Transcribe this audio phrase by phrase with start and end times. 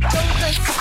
[0.00, 0.18] 周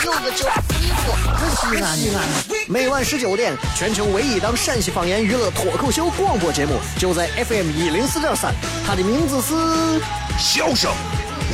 [0.02, 0.48] 周有个周
[0.80, 1.14] 衣服，
[1.56, 2.24] 西安西安。
[2.68, 8.54] 每晚十九点，全球唯一档陕西方言娱乐脱口秀广播节目，就在 FM 一零四点三。
[8.86, 9.54] 它的名字是
[10.40, 10.92] 《笑声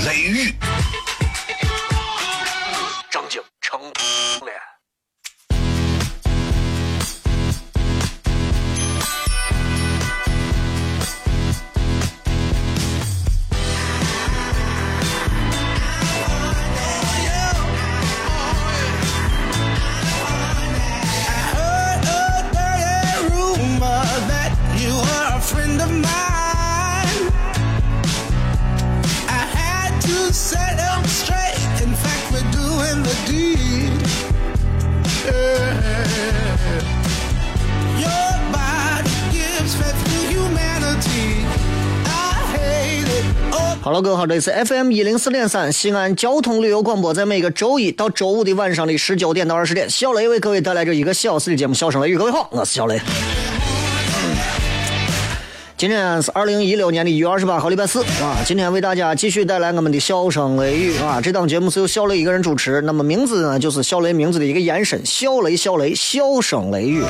[0.06, 0.54] 雷雨》。
[44.30, 52.16] 好了，各位好，这里是 FM 一零四点三西安交通旅游广播，在每个周一到周五的晚上的十九点到二十点，小雷为各位带来这一个小时的节目《笑声雷雨》。
[52.20, 53.02] 各位好，我是小雷。
[55.78, 58.38] 今天是二零一六年的一月二十八号，礼拜四啊。
[58.46, 61.20] 今天为大家继续带来我们的《笑声雷雨》啊。
[61.20, 67.10] 这档节目是由小雷一个人主持，那么名字呢就是小雷名字的一个延伸，小雷小雷笑声雷雨啊。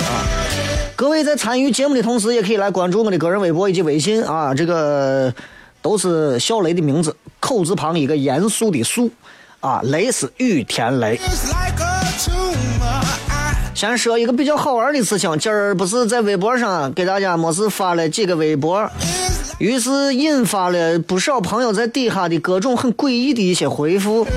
[0.96, 4.54] 各位在参与节目的同时，也可以来关注我的个人微博以及微信啊。
[4.54, 5.34] 这个。
[5.82, 9.10] 都是小雷的名字，口字旁一个严肃的肃，
[9.60, 11.20] 啊，雷是雨天雷。
[13.74, 18.90] 先说一个比较好玩的事情，今儿不是在微博上给大家没事发了几个微博，
[19.58, 24.28] 于是引发了不少朋友在底下的各种很诡异的一些回复。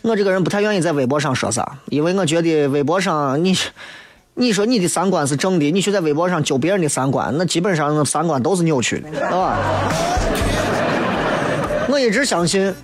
[0.00, 3.54] 我这个人不太愿意在微博上说啥，因为我觉得微博上你，
[4.34, 9.58] 你说你的三观是正的，你去在微博上揪别人的三观，那基本上那三观都是扭曲的，是吧？
[11.88, 12.74] 我一直相信，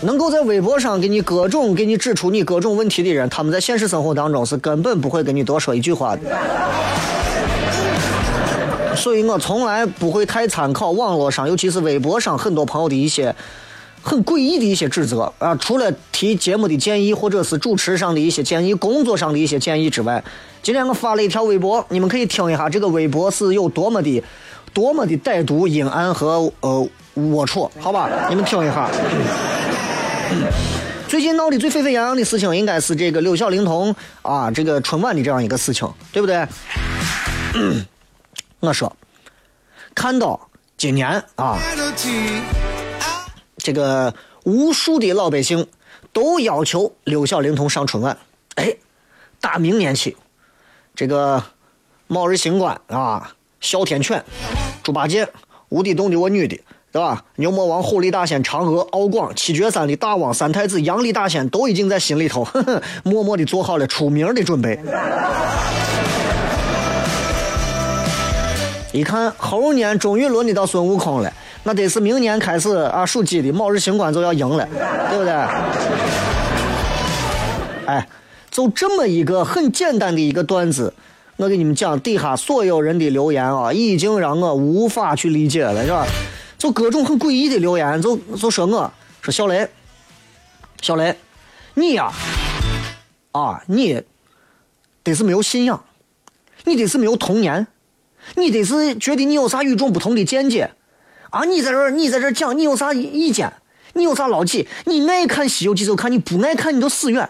[0.00, 6.22] 能够在微博上给你各种给你指出你各种问题的人，他们在现实生活当中是根本不会跟你多说一句话的。
[8.96, 13.34] 所以我从来不会太参考网络上，尤其是微博上很多朋友的一些
[14.02, 15.54] 很诡异的一些指责啊。
[15.56, 20.24] 除了提节目的建议，或者是主持上的一些建议、工作上的一些建议之外，
[20.62, 24.22] 今天我发了一条微博，你们可以听一下这个微博是有多么的。
[24.72, 28.26] 多么的歹毒、阴暗和呃龌龊，好吧？
[28.28, 28.90] 你们听一下。
[31.08, 36.46] 最近闹得最沸沸扬扬的事情，应该是这个六小龄童啊，这个春晚的这样一个事情，对不对？
[38.60, 38.94] 我说，
[39.94, 41.58] 看到今年啊，
[43.56, 44.14] 这个
[44.44, 45.66] 无数的老百姓
[46.12, 48.18] 都要求六小龄童上春晚，
[48.56, 48.76] 哎，
[49.40, 50.14] 打明年起，
[50.94, 51.42] 这个
[52.06, 53.32] 冒日新官啊。
[53.60, 54.22] 哮天犬、
[54.82, 55.28] 猪八戒、
[55.68, 56.58] 无底洞的我女的，
[56.92, 57.24] 对吧？
[57.36, 64.78] 牛魔王、狐狸大仙、嫦娥、敖广、七绝山的大王、三太子、杨丽大仙，都已经在心里头呵呵默默的做好了出名的准备。
[68.92, 71.30] 一看猴年终于轮得到孙悟空了，
[71.64, 74.66] 那得是明年开始啊，属鸡的卯日星官就要赢了，
[75.10, 75.32] 对不对？
[77.86, 78.08] 哎，
[78.50, 80.92] 就这么一个很简单的一个段子。
[81.38, 86.04] 我给你们讲，底下所有人的留言啊，已经让我无法去理解了，是吧？
[86.58, 89.68] 就各种很诡异的留言，就就说我，说小雷，
[90.82, 91.14] 小雷，
[91.74, 92.10] 你呀，
[93.30, 94.02] 啊，你
[95.04, 95.84] 得是没有信仰，
[96.64, 97.68] 你得是没有童年，
[98.34, 100.72] 你得是觉得你有啥与众不同的见解，
[101.30, 103.52] 啊，你在这儿，你在这儿讲，你有啥意见？
[103.92, 104.66] 你有啥牢记？
[104.86, 107.28] 你爱看《西游记》就看，你不爱看你就死远。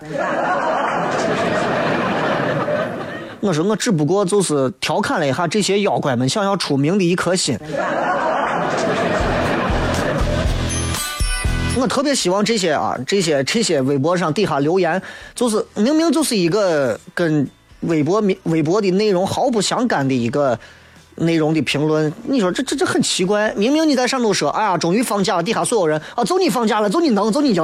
[3.40, 7.58] 我说我只不过就是调侃了一下这些妖怪们想要出名的一颗心。
[11.80, 15.00] 我特别希望这些啊，这些这些微博上底下留言，
[15.34, 17.48] 就是明明就是一个跟
[17.82, 20.58] 微博微博的内容毫不相干的一个
[21.14, 23.52] 内容的评论，你说这这这很奇怪。
[23.54, 27.62] 明明你在上头说，哎呀，终于放假了，底下所有人啊，就你放假了，就你能，就你赢。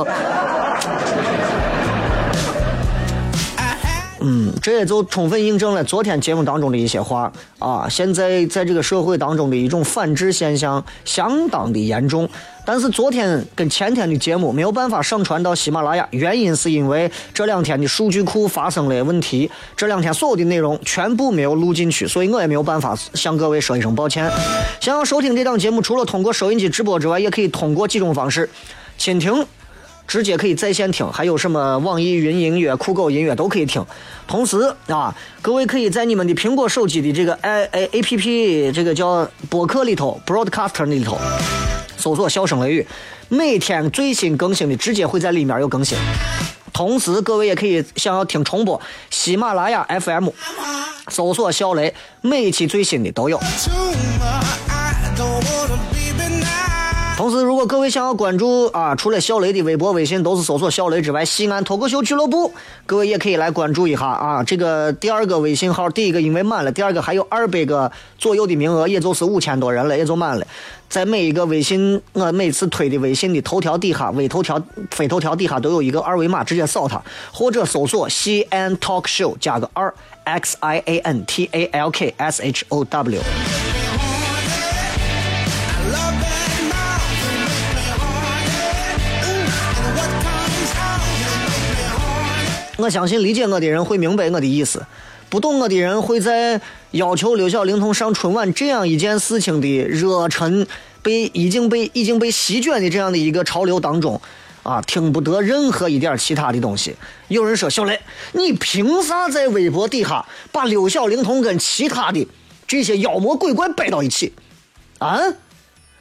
[4.27, 7.87] 嗯，这也就充分印证了昨天节目当中的一些话啊。
[7.91, 12.27] 现在在这个社会当中的一种反制现象相当的严重，
[12.65, 24.31] 但是昨天跟前天的节目没有办法上传到喜马拉雅，原因是因为这两天的数据库发生了问题，这两天所有的内容全部没有录进去，所以我也没有办法向各位说一声抱歉。
[24.81, 28.49] 想要收听这档节目，除了通过收音机直播之外，也可以通过几种方式，
[28.99, 29.45] 蜻听。
[30.07, 33.85] 直接可以在线听，还有什么网易云音乐、酷狗音乐都可以听。
[34.27, 41.19] 同时啊，各位可以在你们的苹果手机的这个 A A A P P 这个叫播客里头，Broadcaster 里头
[41.97, 42.87] 搜索“笑声雷雨”，
[43.29, 45.97] 每天最新更新的直接会在里面有更新。
[46.73, 48.81] 同时，各位也可以想要听重播，
[49.11, 50.29] 喜马拉雅 F M
[51.09, 53.39] 搜索“小雷”，每一期最新的都有。
[57.17, 62.53] 同时，如果各位想要关注啊，除了小雷的微博、微信都是搜索“小雷”之外，西安脱口秀俱乐部，
[62.87, 64.43] 各位也可以来关注一下啊。
[64.43, 70.45] 这个第二个微信号，第一个因为满了，第二个还有二百个左右的名额，也就是五千多人了，也就满了。
[70.89, 77.01] 在每一个微信，我每次推的微信的头条底下、微头条、非头条底下都有一个二维码，直接扫它，
[77.33, 79.95] 或者搜索“西安 talk show” 加个二
[80.25, 83.84] x i a n t a l k s h o w。
[92.77, 94.85] 我相信理解我的人会明白我的意思，
[95.29, 96.61] 不懂我的人会在
[96.91, 100.67] 要求刘晓玲童上春晚这样一件事情的热忱
[101.01, 104.21] 被已经被已经被席卷的这样的一个潮流当中，
[104.65, 106.97] 啊，听不得任何一点其他的东西。
[107.29, 108.01] 有人说小雷，
[108.33, 112.27] 你凭啥在微博底下把刘晓玲童跟其他的
[112.67, 114.33] 这些妖魔鬼怪摆到一起？
[114.99, 115.21] 啊，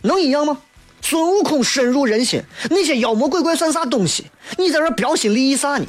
[0.02, 0.58] 能一样吗？
[1.04, 4.26] 孙悟空深入人心，那些妖魔鬼怪算啥东西？
[4.58, 5.86] 你在这标新立异啥呢？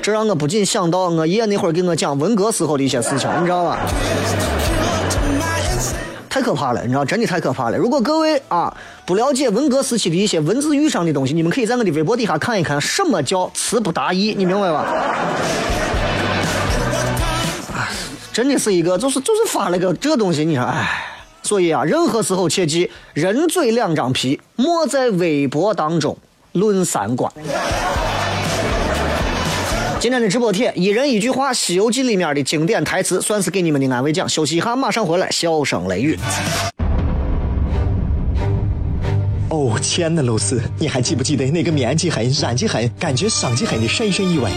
[0.00, 3.78] 这让我不禁想到我爷那会儿给我讲文革时候的一些事情，你知道吧？
[6.30, 7.76] 太可怕了，你知道，真的太可怕了。
[7.76, 8.74] 如果各位啊
[9.04, 14.86] 不了解文革时期的一些文字狱上的东西，你们可以在我的微博底下看一看，什么叫词不达意，你明白吧？
[18.32, 21.10] 真的是一个，就是就是发了个这东西，你说，哎。
[21.42, 26.16] 所以啊，任何时候切记，人嘴两张皮，莫在微博当中
[26.52, 27.30] 论三观。
[29.98, 34.28] 今天的直播贴，一人一句话，《西游记》里面的经典台词，算是给你们的安慰奖。
[34.28, 36.18] 休息一下，马上回来，笑声雷雨。
[39.48, 44.50] 哦，亲爱的露丝，你还记不记得那个面积狠、染技狠、感觉伤及狠的深深意外？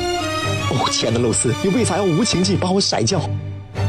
[0.71, 3.21] 哦，亲爱的露丝，你为啥要无情地把我甩掉？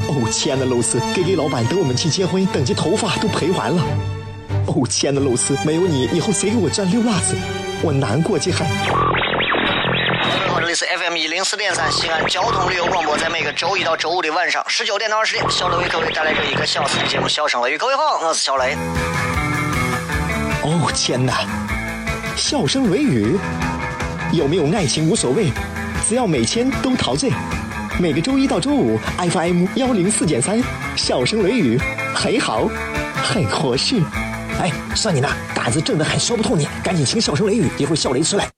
[0.08, 3.82] 哦，亲爱的露丝给给老板等我们去结婚，等级头发都赔完了。
[4.66, 7.36] 哦，亲爱的露丝，没有你，以后谁给我粘溜辣子？
[7.82, 8.58] 我难过极了。
[10.60, 17.76] 这里是 FM 一零四点三西安交通旅游广播，在每个周一到周五的晚上十九点到二十点，小雷为各位带来这一个小时的节目《笑声雷雨》。
[17.78, 18.76] 各位好，我是小雷。
[20.62, 21.46] 哦，天哪！
[22.36, 23.38] 笑声雷雨，
[24.32, 25.52] 有没有爱情无所谓，
[26.08, 27.30] 只要每天都陶醉。
[27.98, 30.62] 每个周一到周五，FM 幺零四点三，
[30.96, 31.78] 笑声雷雨，
[32.14, 32.68] 很好，
[33.14, 33.96] 很合适。
[34.60, 38.50] 哎，算你那胆子正的很，说不透你，赶紧请笑声雷雨，一会儿笑雷出来，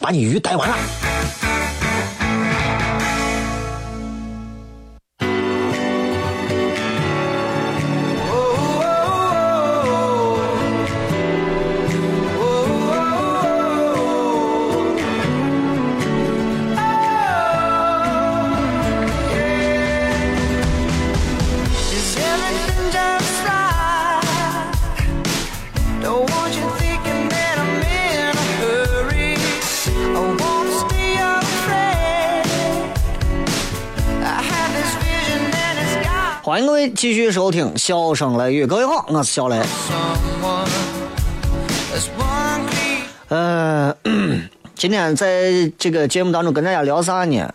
[0.00, 1.05] 把你鱼逮完了。
[36.94, 39.60] 继续收听《笑声雷雨》，各位好，我是小雷。
[43.28, 43.94] 呃，
[44.74, 47.52] 今天在这个节目当中跟大家聊啥呢？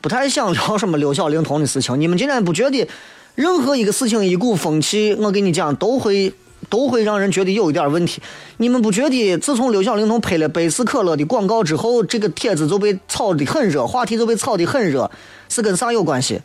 [0.00, 2.00] 不太想聊什么刘晓玲童的事情。
[2.00, 2.88] 你们今天不觉得
[3.34, 6.32] 任何一个事情一股风气，我跟你讲都会
[6.68, 8.20] 都会让人觉得有一点问题。
[8.56, 15.08] 你们不觉得自从刘晓玲童拍了百事可乐的广告之后，这个帖子就被炒的很热，话题就被炒的很热，
[15.48, 16.40] 是跟啥有关系？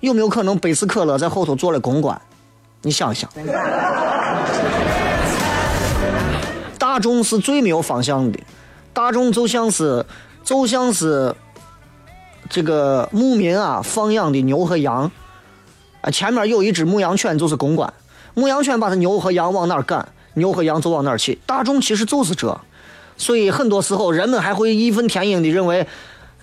[0.00, 2.20] 有没有可能百事可乐在后头做了公关？
[2.82, 3.30] 你想想，
[6.78, 8.40] 大众是最没有方向的，
[8.94, 10.04] 大众就像是
[10.42, 11.34] 就像是
[12.48, 15.12] 这个牧民啊放养的牛和羊
[16.00, 17.92] 啊，前面有一只牧羊犬就是公关，
[18.32, 21.38] 牧羊犬把它牛和羊往哪儿赶，牛和羊就往哪儿去。
[21.44, 22.58] 大众其实就是这，
[23.18, 25.86] 所以很多时候人们还会义愤填膺的认为，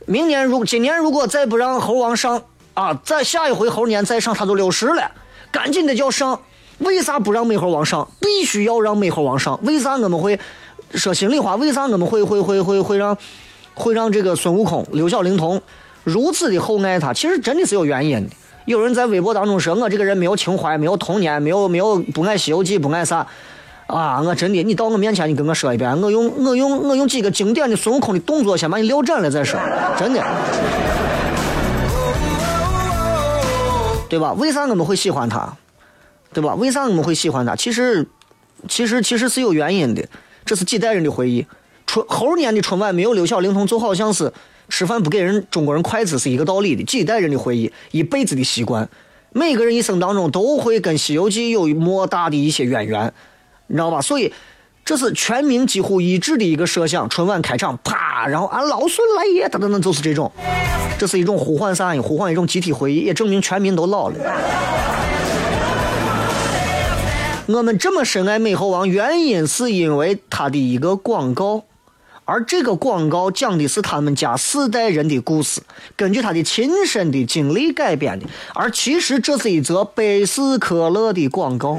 [0.06, 2.44] 明年如今年如果再不让猴王上
[2.78, 5.10] 啊，再下一回猴年再上他都六十了，
[5.52, 6.40] 赶紧的叫上。
[6.78, 8.08] 为啥不让美猴王上？
[8.22, 9.60] 必须要让美猴王上。
[9.64, 10.40] 为啥我们会
[10.94, 11.56] 说心里话？
[11.56, 13.18] 为啥我们会会会会会让
[13.74, 15.60] 会让这个孙悟空、六小龄童
[16.04, 17.12] 如此的厚爱他？
[17.12, 18.36] 其实真的是有原因的。
[18.66, 23.26] 有人在微博当中说我这个人没有情怀，没有童年，没有没有不爱《西游记》，不爱啥。
[23.88, 29.60] 啊，我真的，你到我面前，你跟我说一遍，我用我用我用几个经典的孙悟空的动作先把你撂斩了再说，
[29.98, 30.24] 真的，
[34.10, 34.34] 对吧？
[34.34, 35.58] 为啥我们会喜欢他？
[36.34, 36.56] 对吧？
[36.56, 37.56] 为啥我们会喜欢他？
[37.56, 38.08] 其实，
[38.68, 40.08] 其实其实是有原因的，
[40.46, 41.46] 这是几代人的回忆。
[41.86, 44.32] 春猴年的春晚没有六小龄童，就好像是
[44.70, 46.84] 吃饭不给人中国人筷子是一个道理的。
[46.84, 48.88] 几代人的回忆，一辈子的习惯，
[49.32, 53.14] 每个人一生当中都会跟《西游记》有莫大的一些渊源。
[53.68, 54.02] 你知道吧？
[54.02, 54.34] 所以
[54.88, 57.10] 这是全民几乎一致的一个设想。
[57.10, 60.32] 春晚开场，啪，然后俺老孙来也，等等等，就是这种。
[60.98, 61.94] 这是一种呼唤啥？
[62.02, 64.16] 呼唤一种集体回忆，也证明全民都老了。
[67.48, 71.64] 我们这么深爱美猴王，原因是因为他的一个广告，
[72.24, 75.60] 而这个广告讲的是他们家四代人的故事，
[75.98, 78.26] 根据他的亲身的经历改编的。
[78.56, 81.78] 而其实这是一则百事可乐的广告。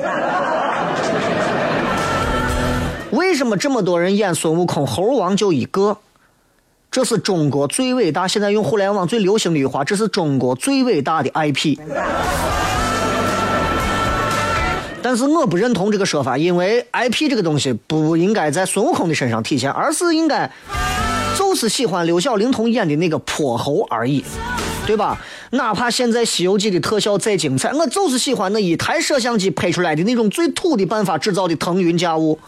[3.11, 4.87] 为什么这么多人演孙悟空？
[4.87, 5.97] 猴王就一个，
[6.91, 8.29] 这是中国最伟大。
[8.29, 11.79] 现在用互联网最流行的一句话，这是中国最伟大的 IP。
[15.01, 20.51] 但是我不认同这个说法，因为 IP 这个东西不应该在孙悟空的身上体现，而是应该
[21.39, 24.23] 就是喜欢六小龄童演的那个泼猴而已，
[24.87, 25.19] 对吧？
[25.53, 32.39] 哪怕现在《西游记》的特效再精彩，我就是喜欢那一台摄像机拍出来的那种最土的办法制造的腾云驾雾。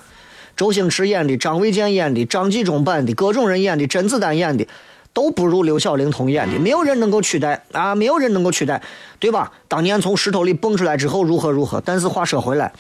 [0.61, 4.67] 周星驰演的、张卫健演的、张纪中版的、各种人演的、甄子丹演的，
[5.15, 7.95] 都不如刘小龄童演的，没有人能够取代啊！
[7.95, 8.83] 没有人能够取代，
[9.19, 9.53] 对吧？
[9.69, 11.81] 当年从石头里蹦出来之后如何如何？
[11.83, 12.71] 但是话说回来，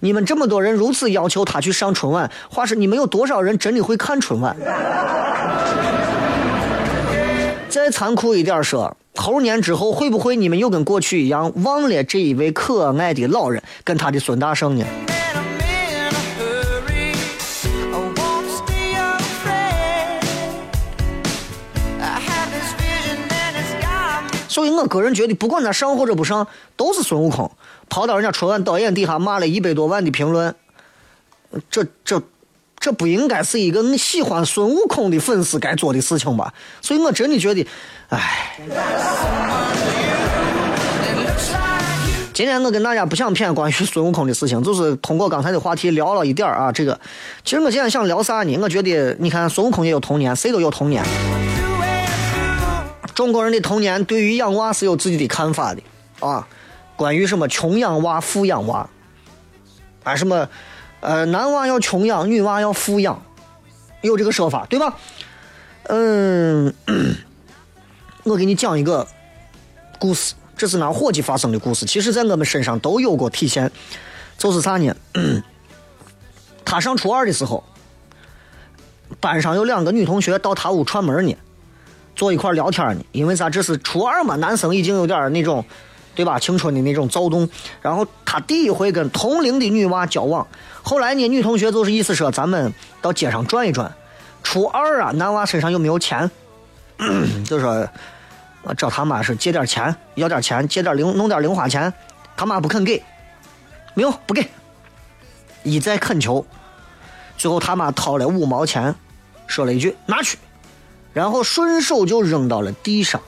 [0.00, 4.54] 你们这么多人如此要求他去上春晚，话说你们有多少人真的会看春晚？
[7.70, 14.84] 再残酷一点说，猴年之后会不会你们又跟过去一样忘了这一位可爱的老人跟他的孙大圣呢？
[24.64, 27.50] 所以我个人觉得，不管他上或者不上，都是孙悟空。
[27.90, 30.54] 跑到人家春晚导演底下骂了一百多万的评论，
[31.70, 32.22] 这这
[32.78, 36.54] 这不应该是一个你喜欢孙悟空的粉丝该做的事情吧？
[36.80, 37.66] 所以我真的觉得，
[38.08, 38.58] 唉。
[42.32, 46.72] 今天我跟大家不想骗关于孙悟空的事情，就是通过刚才的话题聊了一点啊。
[46.72, 46.98] 这个，
[47.44, 48.58] 其实我今天想聊啥呢？
[48.62, 51.04] 我觉得，你看孙悟空也有童年，谁都有童年。
[53.14, 55.82] 中国人的童年对于养娃是有自己的看法的
[56.20, 56.46] 啊，
[56.96, 58.88] 关于什么穷养娃、富养娃，
[60.02, 60.48] 啊什么，
[61.00, 63.22] 呃男娃要穷养，女娃要富养，
[64.02, 64.96] 有这个说法对吧？
[65.84, 66.74] 嗯，
[68.24, 69.06] 我给你讲一个
[69.98, 73.70] 故事，这是俺伙计发生的故事，其实在我们身上都有过体现，
[74.36, 74.94] 就是啥呢？
[76.64, 77.62] 他上初二的时候，
[79.20, 81.36] 班上有两个女同学到他屋串门呢。
[82.14, 83.50] 坐一块聊天呢，因为啥？
[83.50, 85.64] 这是初二嘛，男生已经有点那种，
[86.14, 86.38] 对吧？
[86.38, 87.48] 青春的那种躁动。
[87.82, 90.46] 然后他第一回跟同龄的女娃交往，
[90.82, 93.92] 后来呢，女同学就是意思说咱们到街上转一转。
[94.42, 96.30] 初二啊，男娃身上又没有钱，
[97.44, 97.88] 就说
[98.62, 101.92] 我找他妈是借点钱，要点钱，借点零，弄点零花钱，
[102.36, 103.02] 他妈不肯给，
[103.94, 104.46] 没有不给，
[105.62, 106.46] 一再恳求，
[107.38, 108.94] 最后他妈掏了五毛钱，
[109.46, 110.38] 说了一句拿去。
[111.14, 113.22] 然后顺手就扔到了地上。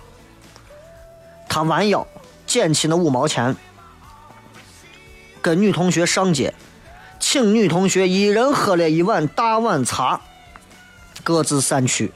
[1.49, 2.07] 他弯腰
[2.47, 3.57] 捡起那五毛钱，
[5.41, 6.53] 跟女同学上街，
[7.19, 10.21] 请女同学一人喝了一碗大碗茶，
[11.25, 12.13] 各自散去。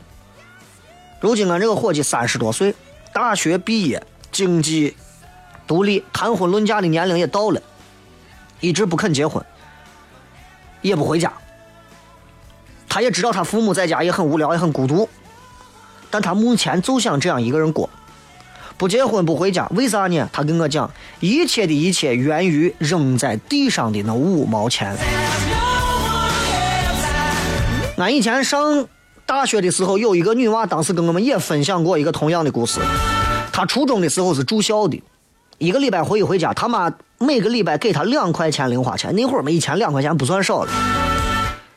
[1.20, 2.74] 如今俺这个伙计三十多岁，
[3.12, 4.96] 大学毕业，经济
[5.66, 7.62] 独立，谈婚论嫁的年龄也到了，
[8.60, 9.44] 一直不肯结婚，
[10.82, 11.32] 也不回家。
[12.88, 15.08] 他也知道他父母在家也很无聊，也很孤独。
[16.10, 17.88] 但他目前就想这样一个人过，
[18.76, 20.28] 不结婚不回家，为啥呢？
[20.32, 20.90] 他跟我讲，
[21.20, 24.96] 一切的一切源于扔在地上的那五毛钱。
[27.96, 28.86] 俺以前上
[29.26, 32.80] 大学的时候，有一个女娃，当时跟我们也分享过一个同样的故事。
[33.52, 35.02] 她初中的时候是住校的，
[35.58, 39.14] 一个礼拜回一回家，他妈每个礼拜给她两块钱零花钱。
[39.14, 40.72] 那会儿嘛，以前两块钱不算少了。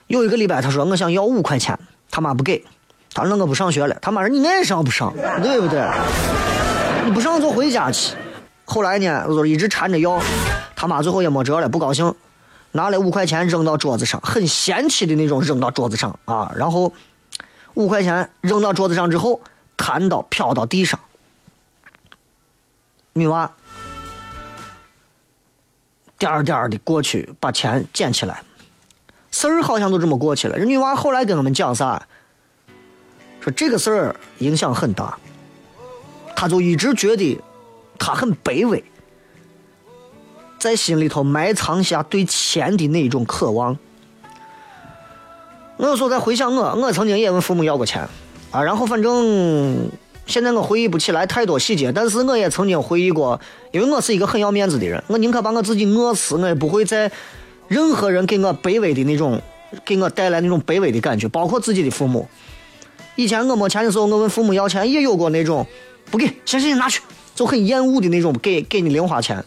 [0.07, 1.77] 有一个礼拜，她说我想要五块钱，
[2.09, 2.63] 他妈不给，
[3.13, 3.95] 他说我不上学了。
[4.01, 5.87] 他妈说你爱上不上，对不对？
[7.05, 8.15] 你不上就回家去。
[8.65, 10.19] 后来呢，我就一直缠着要，
[10.75, 12.13] 他妈最后也没辙了，不高兴，
[12.71, 16.51] 拿了五块钱扔到桌子上，很嫌弃的那种扔到桌子上啊。
[16.55, 16.91] 然后
[17.73, 19.41] 五块钱扔到桌子上之后，
[19.75, 20.99] 弹到飘到地上，
[23.11, 23.51] 女娃
[26.17, 28.41] 颠颠的过去把钱捡起来，
[29.29, 30.57] 事儿好像都这么过去了。
[30.57, 32.07] 人女娃后来跟我们讲啥？
[33.43, 35.17] 说这个事儿影响很大，
[36.35, 37.39] 他就一直觉得。
[37.99, 38.83] 他很卑微，
[40.59, 43.77] 在心里头埋藏下对钱的那种渴望。
[45.77, 48.05] 我有时候在回想我，我曾经也问父母要过钱
[48.51, 49.87] 啊，然后反正
[50.25, 53.39] 现在我回忆不起来太多细节，但是我也曾经回忆过，
[53.71, 57.09] 因为我是一个很要面子的人，我宁可把我自己饿死，我也不会在
[57.69, 59.39] 任何人给我卑微的那种，
[59.85, 62.27] 给我带来那种卑微的感觉，包括自己的父母。
[63.15, 65.65] 以前我没钱的时候，我问父母要钱，也有过那种
[66.09, 67.01] 不给，行行行，拿去。
[67.35, 69.43] 就很厌恶的那种给给你零花钱，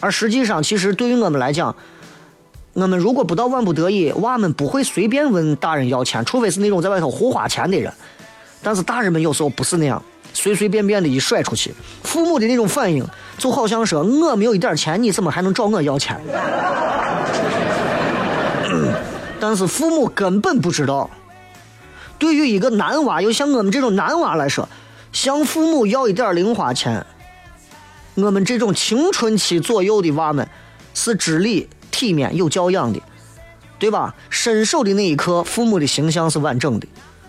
[0.00, 1.76] 而实际上，其实对于我们来讲，
[2.72, 7.92] 我们如果不到万不得已，娃们不会随便问大人要钱，除非是那种在外头胡花钱的人。
[8.62, 13.06] 但是大人们有时候不是那样，随随便便的一甩出去，父母的那种反应
[13.36, 16.18] 就好像说我没有一点钱，你怎么还能找我要钱？
[19.38, 21.10] 但是父母根本不知道，
[22.22, 24.68] 对于一个男娃，又像我们这种男娃来说。
[25.10, 27.04] 向父母要一点零花钱，
[28.14, 30.48] 我们这种青春期左右的娃们
[30.94, 33.02] 是知礼、体面、有教养的，
[33.80, 34.14] 对吧？
[34.30, 36.86] 伸手的那一刻，父母的形象是完整的。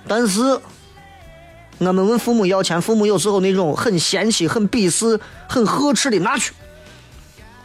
[0.07, 0.59] 但是，
[1.79, 5.19] 我们问父母要钱，父母有时候那种很嫌弃、很鄙视、
[5.49, 6.53] 很呵斥的拿去，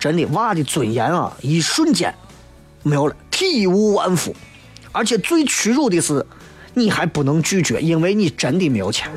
[0.00, 2.12] 真的娃的尊严啊，一瞬间
[2.82, 4.34] 没有了，体无完肤。
[4.92, 6.24] 而且最屈辱的是。
[6.78, 9.10] 你还不能拒绝，因为你真的没有钱，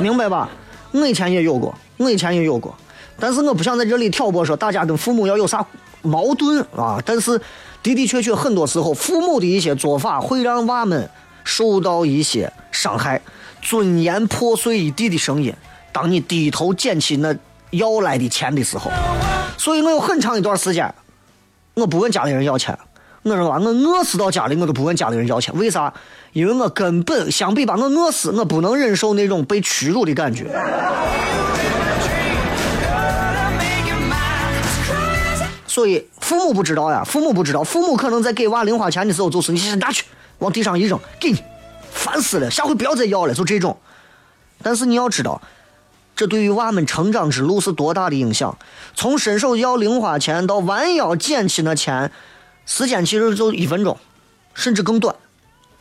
[0.00, 0.48] 明白吧？
[0.92, 2.72] 我以前也有过，我以前也有过，
[3.18, 5.66] 但是我不想在这里挑拨说大家跟父母要有啥
[6.02, 7.02] 矛盾啊。
[7.04, 7.36] 但是
[7.82, 11.10] 的的确确，很多时候父母的一些做法会让娃们
[11.42, 13.20] 受到一些伤害，
[13.60, 15.52] 尊严破碎一地的声音。
[15.90, 17.34] 当你低头捡起那
[17.70, 18.90] 要来的钱的时候，
[19.58, 20.94] 所以我有很长一段时间，
[21.74, 22.78] 我不问家里人要钱。
[23.24, 25.56] 我说吧，我饿死到家里，我都不问家里人要钱。
[25.56, 25.92] 为啥？
[26.34, 30.44] 因为我根本相比把我饿死，我不能忍受那种被屈辱的感觉。
[35.66, 40.04] 所以父母不知道呀，父母不知道，父母可能在给娃零花钱的时候，就是你先拿去，
[40.40, 41.42] 往地上一扔，给你，
[41.90, 43.78] 烦死了，下回不要再要了，就这种。
[44.62, 45.40] 但是你要知道，
[46.14, 48.58] 这对于娃们成长之路是多大的影响。
[48.94, 52.12] 从伸手要零花钱到弯腰捡起那钱。
[52.66, 53.98] 时间其实就一分钟，
[54.54, 55.14] 甚至更短，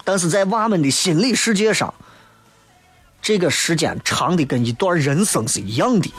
[0.03, 1.93] 但是在娃们的心理世界上，
[3.21, 6.11] 这个时间长的跟一段人生是一样的。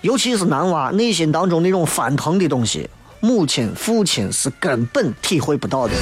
[0.00, 2.88] 尤其是男娃内心当中那种翻腾的东西，
[3.20, 5.94] 母亲、父亲是根本体会不到的。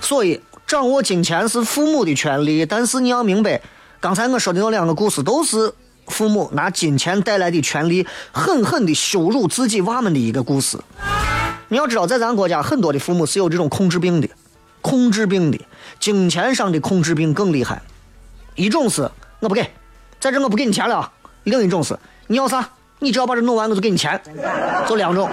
[0.00, 3.60] 所以，掌握金钱是父母的权利，但是你要明白，
[4.00, 5.72] 刚才我说的那两个故事都是
[6.08, 10.78] 父母拿金钱带来的权利，狠狠的羞辱自己娃们的一个故事。
[11.68, 14.28] 你要知道，在咱国家，很多的父母是有这种控制病的，
[14.80, 15.58] 控制病的，
[15.98, 17.82] 金钱上的控制病更厉害。
[18.54, 19.68] 一种是我不给，
[20.20, 21.10] 在这我不给你钱了；
[21.44, 22.68] 另一种是你要啥，
[23.00, 24.20] 你只要把这弄完，我就给你钱。
[24.86, 25.28] 就两种。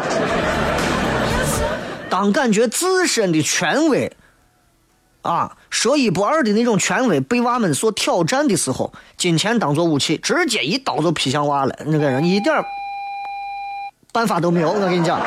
[2.09, 4.11] 当感觉自身的权威
[5.21, 11.75] 啊，说一不二的那种权威被娃们所挑战的时候，金钱当做武器，直接一刀就劈向娃了。
[11.85, 12.63] 那个人一点
[14.11, 15.19] 办法都没有，我跟你讲。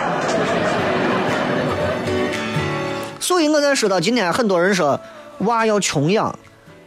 [3.19, 5.01] 所以我在说到今天，很多人说
[5.39, 6.39] 娃要穷养，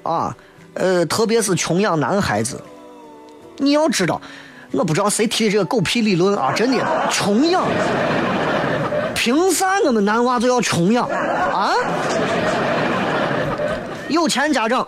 [0.03, 0.37] 啊，
[0.75, 2.61] 呃，特别是穷养男孩子。
[3.57, 4.21] 你要知道，
[4.71, 6.53] 我不知道谁提的这个狗屁理论啊！
[6.55, 7.65] 真的，穷养，
[9.15, 11.73] 凭啥我们男娃就要穷养啊？
[14.09, 14.87] 有钱家长。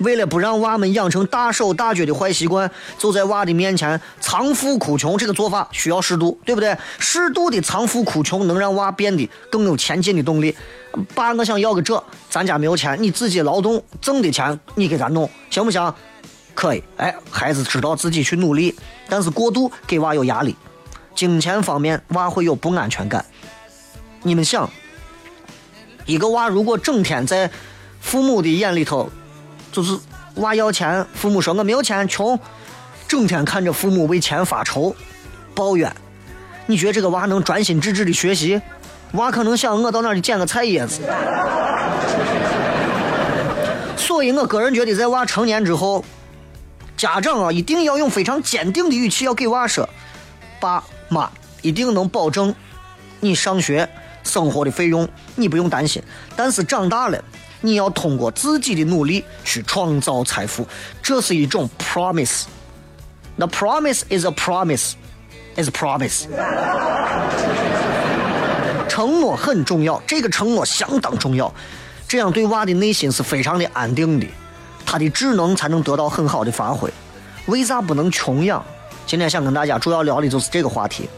[0.00, 5.16] 为了不让娃们养成大手大脚的坏习惯，就在娃的面前藏富哭穷。
[5.16, 6.76] 这个做法需要适度，对不对？
[6.98, 10.54] 适度的藏富哭穷能让娃变得更有前进的动力。
[11.14, 15.94] 爸，我想要个这，咱家没有钱，你自己劳动挣的钱，你给咱弄，行不行？
[16.54, 16.84] 可以。
[16.98, 18.74] 哎，孩子知道自己去努力，
[19.08, 20.54] 但是过度给娃有压力。
[21.14, 23.24] 金钱方面，娃会有不安全感。
[24.22, 24.68] 你们想，
[26.04, 27.50] 一个娃如果整天在
[28.06, 29.10] 父母的眼里头，
[29.72, 29.98] 就是
[30.36, 32.38] 娃要钱，父母说我没有钱，穷，
[33.08, 34.94] 整天看着父母为钱发愁、
[35.56, 35.92] 抱怨，
[36.66, 38.62] 你觉得这个娃能专心致志的学习？
[39.14, 41.00] 娃可能想我到那里捡个菜叶子。
[43.96, 46.04] 所以我个人觉得，在娃成年之后，
[46.96, 49.88] 家长啊一定要用非常坚定的语气要给娃说
[50.60, 51.28] ：“爸妈
[51.60, 52.54] 一定能保证
[53.18, 53.88] 你上学
[54.22, 56.00] 生活的费用，你不用担心。
[56.36, 57.20] 但是长大了，
[57.60, 60.66] 你要通过自己的努力去创造财富，
[61.02, 62.44] 这是一种 promise。
[63.36, 64.92] 那 promise is a promise,
[65.56, 66.26] is promise。
[68.88, 71.52] 承诺很重要，这个承诺相当重要，
[72.08, 74.26] 这样对娃的内心是非常的安定的，
[74.86, 76.90] 他的智能才能得到很好的发挥。
[77.46, 78.64] 为啥不能穷养？
[79.06, 81.08] 今天想跟大家主要聊的就是这个话题。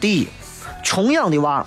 [0.00, 0.28] 第一，
[0.82, 1.66] 穷养的娃，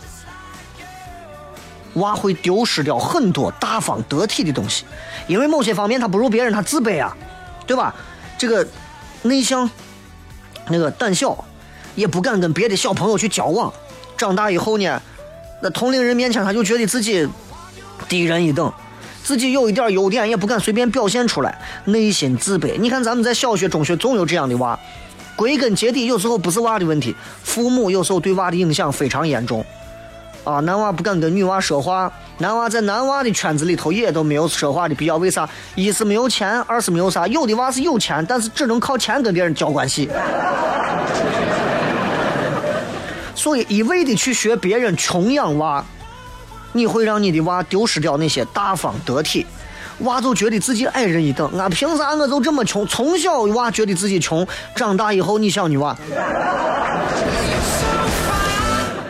[1.96, 4.86] 娃会丢失掉很多大方得体的东西，
[5.28, 7.16] 因为某些方面他不如别人，他自卑啊，
[7.68, 7.94] 对吧？
[8.38, 8.66] 这个
[9.24, 9.70] 内向，
[10.70, 11.44] 那个胆小，
[11.96, 13.72] 也不敢跟别的小朋友去交往。
[14.18, 15.02] 长大以后呢？
[15.62, 17.28] 那同龄人面前，他就觉得自己
[18.10, 18.72] 低人一等，
[19.24, 22.78] 自己有一点优点也不敢随便表现出来，内心自卑。
[22.78, 24.78] 你看，咱们在小学、中学总有这样的娃。
[25.38, 29.66] 归根结底，有时候不是娃的问题，父母有时候对娃的影响非常严重。
[30.46, 35.18] 啊，男娃不敢跟女娃说话，男娃在男娃的圈子里头也都没有说话的必要。
[35.18, 35.50] 为啥？
[35.74, 37.26] 一是没有钱，二是没有啥。
[37.28, 40.08] 有的娃是有钱，但是只能靠钱跟别人交关系。
[43.34, 45.84] 所以一味的去学别人穷养娃，
[46.74, 49.46] 你会让你的娃丢失掉那些大方得体。
[50.00, 52.86] 娃就觉得自己矮人一等，俺凭啥我就这么穷？
[52.86, 55.98] 从小娃觉得自己穷，长大以后你想女娃？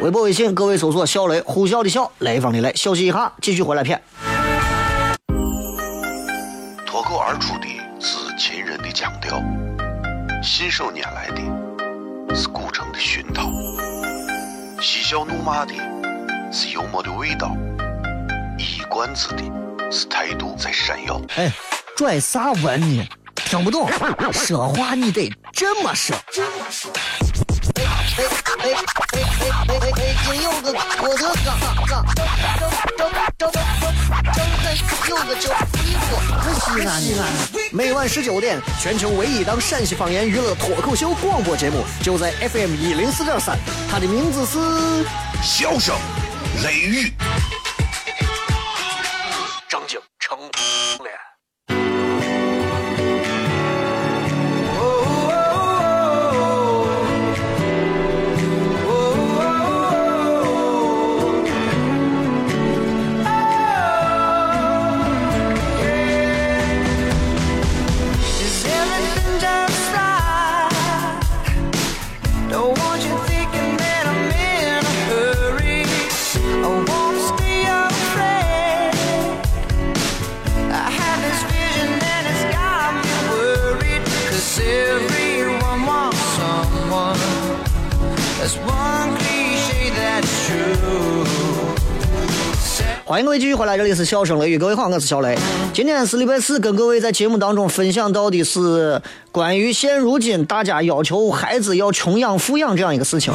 [0.05, 3.99] 微博、微信，各位搜索“小雷”，呼啸的笑，雷锋的雷，休息一下，继续回来片。
[6.85, 7.65] 脱口而出的
[7.99, 9.41] 是秦人的腔调，
[10.43, 13.49] 信手拈来的是古城的熏陶。
[14.79, 15.73] 嬉笑怒骂的
[16.51, 17.57] 是幽默的味道，
[18.59, 19.41] 一冠子的
[19.91, 21.19] 是态度在闪耀。
[21.35, 21.51] 哎，
[21.97, 23.07] 拽啥文呢？
[23.33, 23.89] 听不懂，
[24.31, 26.15] 说话你得这么说。
[28.17, 28.27] 哎哎
[28.59, 28.71] 哎
[29.11, 29.91] 哎哎哎！
[29.91, 31.47] 北京有个郭德纲，
[31.85, 32.23] 纲正
[32.97, 34.65] 正正正正
[35.09, 36.07] 有个叫李波，
[36.53, 37.21] 西安西安。
[37.73, 43.57] 每晚十九点，全球唯一档陕西方言娱乐脱口秀广播节目，就在 FM 一零四点三。
[43.91, 44.59] 它的名字是
[45.43, 45.93] 《笑声
[46.63, 47.13] 雷雨》。
[93.37, 95.37] 继续回来，这里是笑声雷雨，各位好，我是小雷。
[95.73, 103.33] 今天是礼拜四，跟各位在节目当中分享到的是关于现如今大家要求孩子要穷养富养这样一个事情。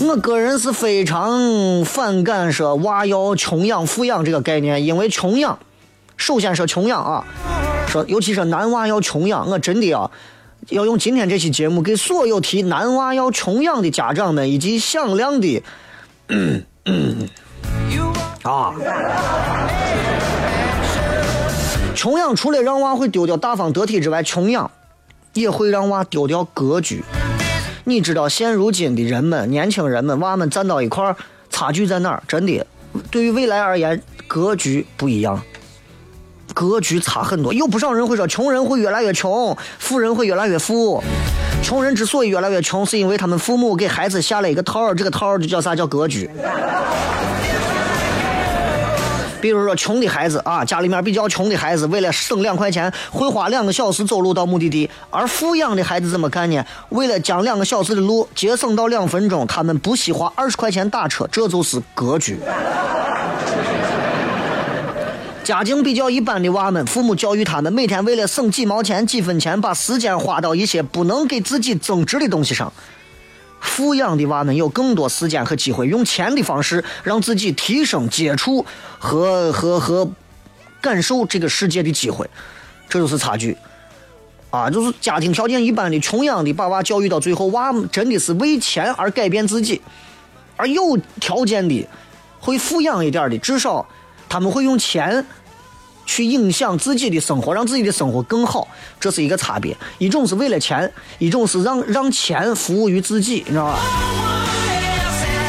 [0.00, 5.58] 我个人是非常反感说娃要穷养富养这个概念，因为穷养，
[6.16, 7.24] 首先说穷养啊，
[7.88, 10.08] 说尤其是男娃要穷养，我真的啊。
[10.68, 15.60] 要用今天这期节目给所有提男娃要穷养的家长们以及响亮的
[16.28, 16.62] You
[18.42, 18.74] 啊，
[21.94, 24.68] 穷养除了让娃会丢掉大方得体之外，穷养
[25.32, 27.04] 也会让娃丢掉格局。
[27.84, 31.16] 你知道现如今的人们，年轻人们，娃们站到一块儿，
[31.50, 32.22] 差距在哪儿？
[32.26, 32.66] 真的，
[33.12, 35.40] 对于未来而言，格局不一样，
[36.52, 37.54] 格局差很多。
[37.54, 41.00] 有不少人会说，穷人会越来越穷，富人会越来越富。
[41.62, 45.76] 穷人之所以越来越穷，是因为他们父母给孩子下了一个套儿，这个套儿就叫啥？
[45.76, 46.28] 叫格局。
[49.42, 56.64] 比如说，穷的孩子啊，家里面比较穷的孩子，为了省两块钱，会花两个小时走路到目的地；而富养的孩子怎么干呢？
[56.90, 62.38] 为了将两个小时的路节省到两分钟，他们不惜花二十块钱打车，这就是格局。
[65.42, 72.72] 家境比较一般的娃们，父母教育他们，每天为了省几毛钱、几分钱，把时间花到一些不能给自己增值的东西上。
[73.62, 78.66] 富养的娃们有更多时间和机会，用钱的方式让自己提升、接触
[78.98, 80.10] 和和和
[80.80, 82.28] 感受这个世界的机会，
[82.88, 83.56] 这就是差距。
[84.50, 89.80] 啊，就是家庭条件一般的、穷养的，把娃教育到最后，娃真的是为钱而改变自己；
[90.56, 91.88] 而有条件的，
[92.38, 93.88] 会富养一点的，至少
[94.28, 95.24] 他们会用钱
[96.04, 98.66] 去影响自己的生活，让自己的生活更好，
[99.00, 99.76] 这是一个差别。
[99.98, 103.78] 一种是为了钱，一种是让让钱服务于自己，你知道吧？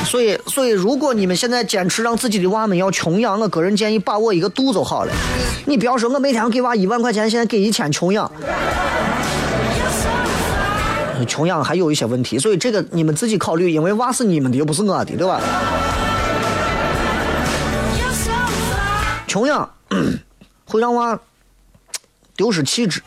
[0.06, 5.13] 所以，所以，如果你们现在坚持让自己的娃们要穷养，我个人建议把握一个度就好了。
[5.66, 8.30] 你不要说我每天给娃一万块钱，现在给一千穷养，
[11.28, 15.42] 穷养还有一些问题，所以这个你们自己考虑，因为娃是你们的，又不是我的，对吧？
[19.26, 19.68] 穷养
[20.65, 21.19] 会让娃
[22.36, 23.02] 丢失气质，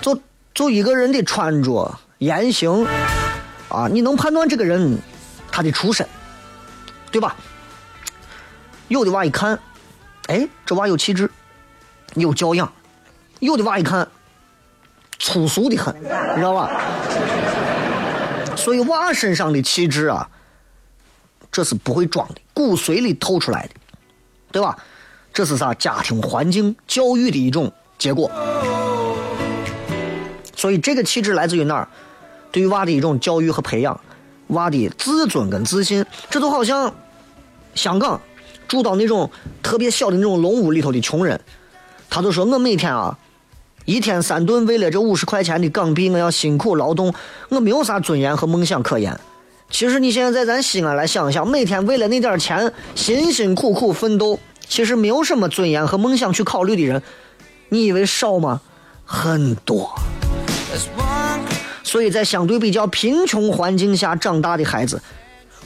[0.00, 0.20] 就
[0.54, 2.86] 就一个人的穿着言行
[3.68, 4.98] 啊，你能判断这个人
[5.50, 6.06] 他的出身，
[7.10, 7.34] 对吧？
[8.88, 9.58] 有的娃一看，
[10.28, 11.30] 哎，这娃有气质，
[12.14, 12.68] 有教养；
[13.40, 14.06] 有的娃一看，
[15.18, 16.70] 粗俗的很，你知道吧？
[18.56, 20.28] 所以娃身上的气质啊，
[21.50, 23.70] 这是不会装的，骨髓里透出来的，
[24.52, 24.76] 对吧？
[25.36, 25.74] 这是啥？
[25.74, 28.30] 家庭环境教育的一种结果。
[30.56, 31.86] 所以这个气质来自于哪儿？
[32.50, 34.00] 对于娃的一种教育和培养，
[34.46, 36.90] 娃的自尊跟自信，这就好像
[37.74, 38.18] 香港
[38.66, 39.30] 住到那种
[39.62, 41.38] 特别小的那种龙屋里头的穷人，
[42.08, 43.18] 他就说我每天啊，
[43.84, 47.12] 一天三顿为了这五十块钱的港币，我要辛苦劳动，
[47.50, 49.14] 我没有啥尊严和梦想可言。
[49.68, 57.02] 其实你现在在咱西安来想一想，每天为了那点钱辛辛苦苦奋斗，其实没有什么尊严和梦想去考虑的人，
[57.68, 58.60] 你以为少吗？
[59.04, 59.94] 很多。
[61.82, 65.00] 所以在相对比较贫穷环境下长大的孩子，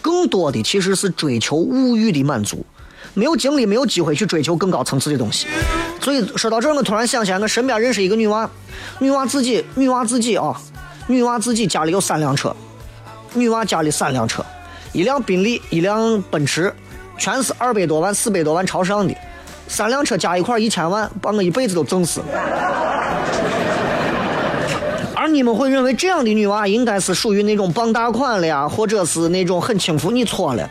[0.02, 2.64] 更多的其实是追求物欲的满足，
[3.14, 5.46] 没有精力、没有机会去追求更高层次的东西。
[6.00, 8.48] 所以说到这儿，我突然想起来，我身边认识一个女娃，
[8.98, 10.60] 女娃自己，女娃自己啊，
[11.08, 12.54] 女娃自己家里有三辆车，
[13.34, 14.44] 女娃家里三辆车，
[14.92, 16.72] 一辆宾利，一辆奔驰，
[17.20, 19.14] 全是二百多万、四百多万朝上的，
[19.68, 22.22] 三辆车加一块一千万，把我一辈子都挣死。
[25.14, 30.66] 而你们会认为这样的女娃应该是属于那种傍大款了呀，或者是那种很轻浮，你错了。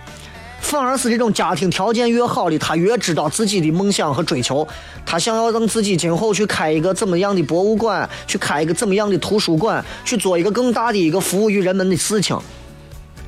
[0.59, 4.67] 反而是这种家庭条件越好的，她越知道自己的梦想和追求，
[5.05, 12.35] 她想要让自己今后去开一个怎么样的博物馆，去开一个怎么样的图书馆，去做一个更大的一个服务于人们的事情。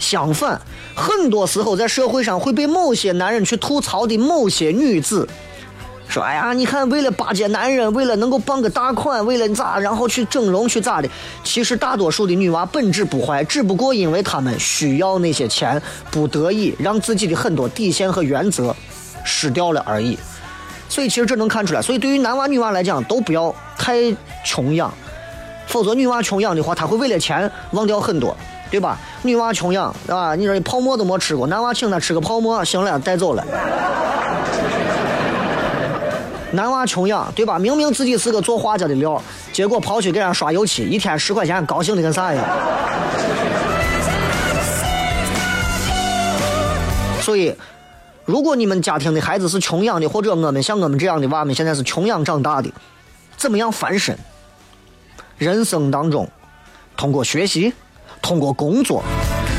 [0.02, 0.60] 相反，
[0.96, 5.26] 很多时候在社会上会被某些男人去吐槽的某些女子。
[6.10, 11.08] 说哎呀，你看，为了巴结男人，为了能够傍个大款，为了你咋，然后去整容去咋的？
[11.42, 18.76] 其实大多数的女娃本质不坏，只不过因为她们需要那些钱，不得已让自己的很多底线和原则
[19.24, 20.18] 失掉了而已。
[20.90, 21.82] 所以其实这能看出来。
[21.82, 23.96] 所以对于男娃女娃来讲，都不要太
[24.44, 24.94] 穷养，
[25.68, 28.36] 否则女娃穷养的话，她会为了钱忘掉很多，
[28.72, 28.98] 对吧？
[29.22, 30.34] 女娃穷养，对吧？
[30.34, 33.46] 你说泡馍都没吃过，男娃请她吃个泡馍，行了，带走了。
[36.54, 37.60] 男娃穷养，对吧？
[37.60, 39.22] 明明自己是个做画家的料，
[39.54, 42.46] 结果跑去给人刷油漆，一天十块钱，高兴的跟啥一样。
[47.22, 47.56] 所以，
[48.26, 52.70] 如果你们家庭的孩子是穷养的，或者我们像我们这样的娃们现在是穷养长大的，
[53.38, 54.18] 怎么样翻身？
[55.38, 56.30] 人生当中，
[56.98, 57.74] 通过学习，
[58.22, 59.04] 通过工作，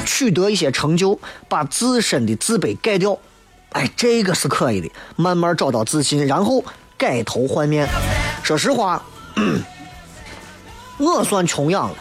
[0.07, 3.18] 取得一些成就，把自身的自卑改掉。
[3.70, 6.62] 哎，这个是可以的，慢慢找到自信，然后
[6.98, 7.88] 改头换面。
[8.42, 9.03] 说实话，
[10.98, 11.96] 我算穷养了。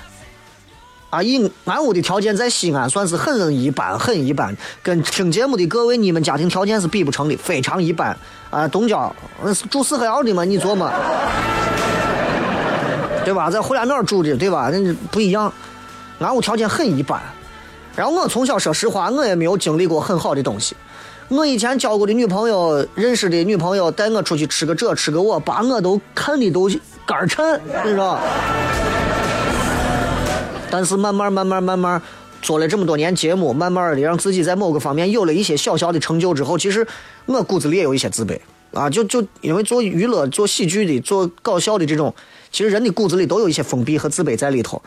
[1.10, 8.18] 啊，以俺屋的条件在西安算是很一般，很一般，跟听节目的各位你们家庭条件是比不成的，非常一般。
[8.50, 9.14] 啊，东郊
[9.70, 10.92] 住四合院的嘛，你琢磨，
[13.24, 13.50] 对吧？
[13.50, 14.70] 在胡家庙住的，对吧？
[14.72, 15.52] 那不一样。
[16.22, 17.20] 俺屋条件很一般，
[17.96, 20.76] 然后我从小说实话，我也没有经历过很好的东西。
[21.30, 26.70] 我以前交过的女朋友，认识的女朋友带我出去吃个这吃个我，把我都看的都
[27.06, 28.20] 肝儿颤，你知道。
[30.70, 32.02] 但是慢慢慢慢慢慢
[32.42, 36.86] 做了这么多年节目，慢慢的让自己在某个方面有了一些小小的成就之后，其实
[37.26, 38.38] 我骨子里也有一些自卑
[38.74, 42.14] 啊，就就因为做娱乐、做喜剧的、做搞笑的这种，
[42.52, 44.82] 其实人的骨子里都有一些封闭和自卑在里头。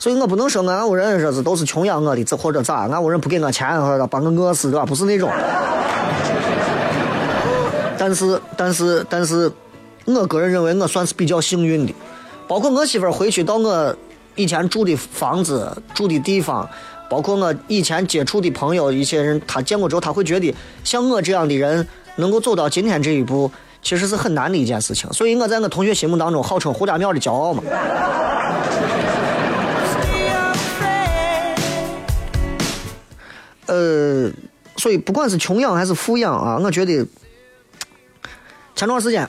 [0.00, 4.86] 所以我不能说俺屋人说是都是穷养我的，或者咋，俺屋人不给我钱或者把我饿死，对吧？
[4.86, 5.30] 不是那种。
[7.98, 9.52] 但是，但是，但是，
[10.06, 11.94] 我个人认为我算是比较幸运的。
[12.48, 13.94] 包括我媳妇儿回去到我
[14.36, 16.66] 以前住的房子、住的地方，
[17.10, 21.86] 包括我以前接触的朋友，一些人他见过之后，他会觉得像我这样的人
[22.16, 25.12] 能够走到今天这一步，其实是很难的一件事情。
[25.12, 27.62] 所以我在我同学心目当中号称胡家庙的骄傲嘛。
[33.70, 34.28] 呃，
[34.76, 37.06] 所以不管是穷养还是富养啊，我觉得
[38.74, 39.28] 前段时间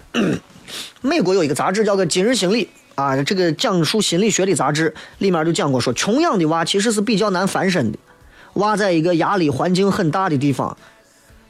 [1.01, 2.65] 美国有一个杂志叫做《今日心理》
[3.01, 7.99] 啊，这个讲述心理学的杂志里面就讲过说，穷养的娃其实是比较难翻身的。
[8.53, 10.75] 娃在一个压力环境很大的地方，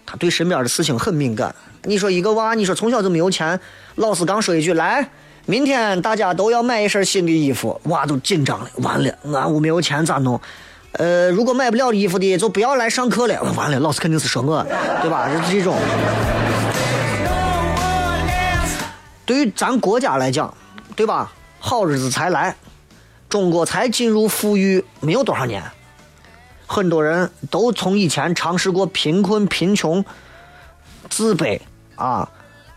[0.05, 1.55] 他对身边的事情很敏感。
[1.83, 3.57] 你说一个娃，你说从小就没有钱，
[3.95, 5.09] 老师刚说一句来，
[5.45, 10.39] 明天大家都要买一身新的衣服，娃都紧张了，完了，俺屋没有钱咋弄？
[10.93, 13.41] 呃，如果买不了衣服的，就不要来上课了。
[13.55, 14.63] 完了，老师肯定是说我，
[15.01, 15.29] 对吧？
[15.29, 15.75] 是这种。
[19.25, 20.53] 对于咱国家来讲，
[20.95, 21.31] 对吧？
[21.59, 22.55] 好日子才来，
[23.29, 25.63] 中国才进入富裕没有多少年，
[26.67, 30.03] 很多人都从以前尝试过贫困、贫穷、
[31.09, 31.59] 自卑
[31.95, 32.27] 啊，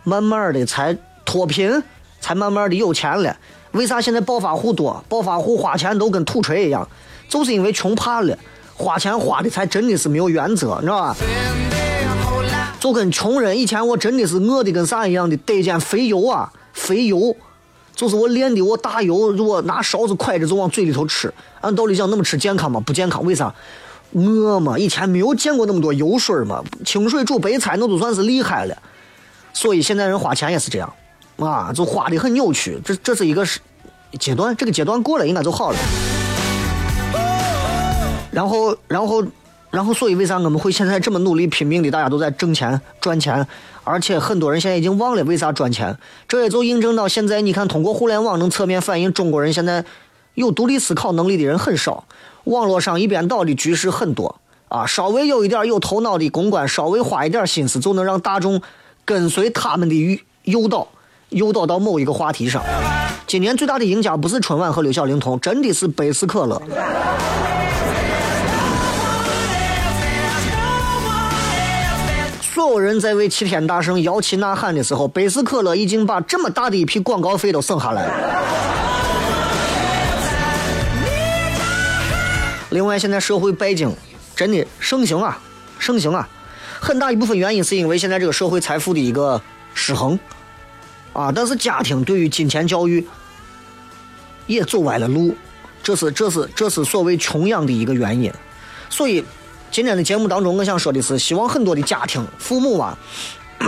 [0.04, 1.82] 慢慢的才脱贫，
[2.20, 3.36] 才慢慢的有钱了。
[3.72, 5.04] 为啥现在暴发户多？
[5.08, 6.88] 暴发户花钱都跟土锤一样，
[7.28, 8.36] 就是因为穷怕了，
[8.74, 11.16] 花钱花的才真的是没有原则，你知道吧？
[12.78, 17.34] 就跟穷人以前我真的是饿的跟啥一样的，得见肥油啊，肥油，
[17.96, 21.32] 就是我练的我大油，如果拿勺子蒯着就往嘴里头吃。
[21.62, 22.78] 按道理讲那么吃健康吗？
[22.84, 23.54] 不健康，为啥？
[24.12, 28.76] 饿嘛，以前没有见过那么多油水嘛，清水煮白菜那都算是厉害了。
[29.54, 30.92] 所以现在人花钱也是这样，
[31.38, 32.78] 啊，就花的很扭曲。
[32.84, 33.58] 这这是一个是
[34.20, 35.78] 阶段，这个阶段过了应该就好了。
[38.34, 39.24] 然后，然后，
[39.70, 43.46] 然后，所以为啥我们会现在这么努力拼命的，大家都在挣钱赚钱，
[43.84, 45.96] 而且很多人现在已经忘了为啥赚钱。
[46.26, 49.84] 这也就印证到现在，你看，通过互联网能侧面反映中国人现在
[50.34, 52.04] 有独立思考能力的人很少，
[52.44, 54.34] 网络上一边倒的局势很多
[54.68, 58.60] 啊，稍微有一点有头脑的公关，稍微花一点心思，就能让大众
[59.04, 60.88] 跟随他们的诱导，
[61.28, 62.60] 诱导到某一个话题上。
[63.28, 66.60] 今年最大的赢家不是春晚和六小龄童，真的是百事可乐。
[72.74, 78.12] 有人在为齐天大圣摇旗呐喊的时候，百事可乐已经把这么大的一批广告费都省下来了。
[82.70, 83.88] 另外，现在社会拜金
[84.34, 85.38] 真的盛行啊，
[85.78, 86.28] 盛行啊，
[86.80, 89.40] 很大一部分原因是因为现在这个社会财富的一个
[89.72, 90.18] 失衡
[91.12, 93.06] 啊，但是家庭对于金钱教育
[94.48, 95.36] 也走歪了路，
[95.80, 98.32] 这是这是这是所谓穷养的一个原因，
[98.90, 99.24] 所以。
[99.74, 102.96] 今天的节目当中，我想说的是，希望很多的家庭父母啊，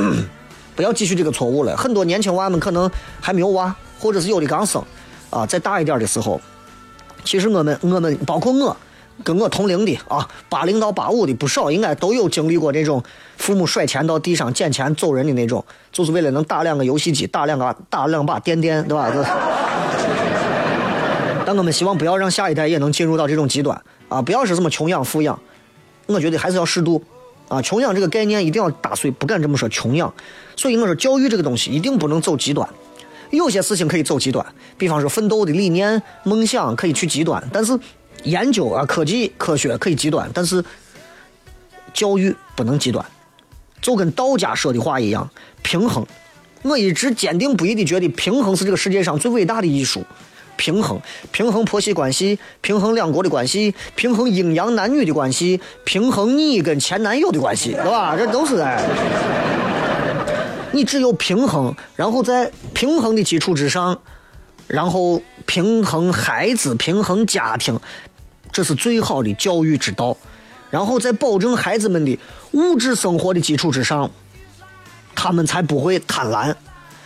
[0.77, 1.77] 不要继续这个错误了。
[1.77, 2.89] 很多年轻娃们可能
[3.21, 4.81] 还没有娃，或者是有的刚生，
[5.31, 6.41] 啊，再大一点的时候，
[7.25, 8.77] 其实我们我们包括我，
[9.25, 13.03] 跟我同龄的啊，八零到八五的不少，应该都有经历过这种
[13.37, 19.11] 父母甩钱到地上捡钱走人的那种，就是为了能打两个游戏机，打两个打两把电电，对吧？
[21.45, 25.37] 但我们希望不要让下一代也能进入到这种极端啊，不要是这么穷养富养。
[26.07, 27.03] 我觉得还是要适度，
[27.49, 30.13] 啊，穷养这个概念一定要打碎，不敢这么说穷养。
[30.57, 32.69] 所以我说教育这个东西一定不能走极端，
[33.31, 34.47] 有些事情可以走极端，
[34.79, 37.79] 比方说奋斗的理念、梦想可以去极端，但是
[38.25, 40.65] 研究啊、科技、科学可以极端，但是
[41.93, 43.05] 教育不能极端。
[43.83, 45.29] 就跟道家说的话一样，
[45.63, 46.05] 平衡。
[46.63, 50.03] 我一直坚定不移的觉得，平衡是这个世界上最伟大的艺术。
[50.57, 58.17] 平衡，平衡婆媳关系，平衡两国的关系，平衡阴阳男女的关系，平衡你跟前男友的关系，对吧？
[58.17, 58.83] 这都是哎。
[60.73, 63.99] 你只有平衡，然后在平衡的基础之上，
[64.67, 67.79] 然后平衡孩子，平衡家庭，
[68.53, 70.17] 这是最好的教育之道。
[70.69, 72.19] 然后在保证孩子们的
[72.53, 74.11] 物质生活的基础之上，
[75.15, 76.55] 他们才不会贪婪。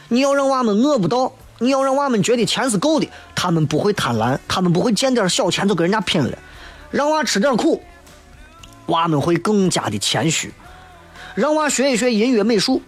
[0.09, 1.33] 你要让娃们饿不到。
[1.63, 6.39] 你要让娃们觉得钱是够的，他们不会贪婪，他们不会见点小钱就跟人家拼了。
[6.91, 7.83] 让娃吃点苦，
[8.87, 10.51] 娃们会更加的谦虚。
[11.35, 12.81] 让娃学一学音乐美术，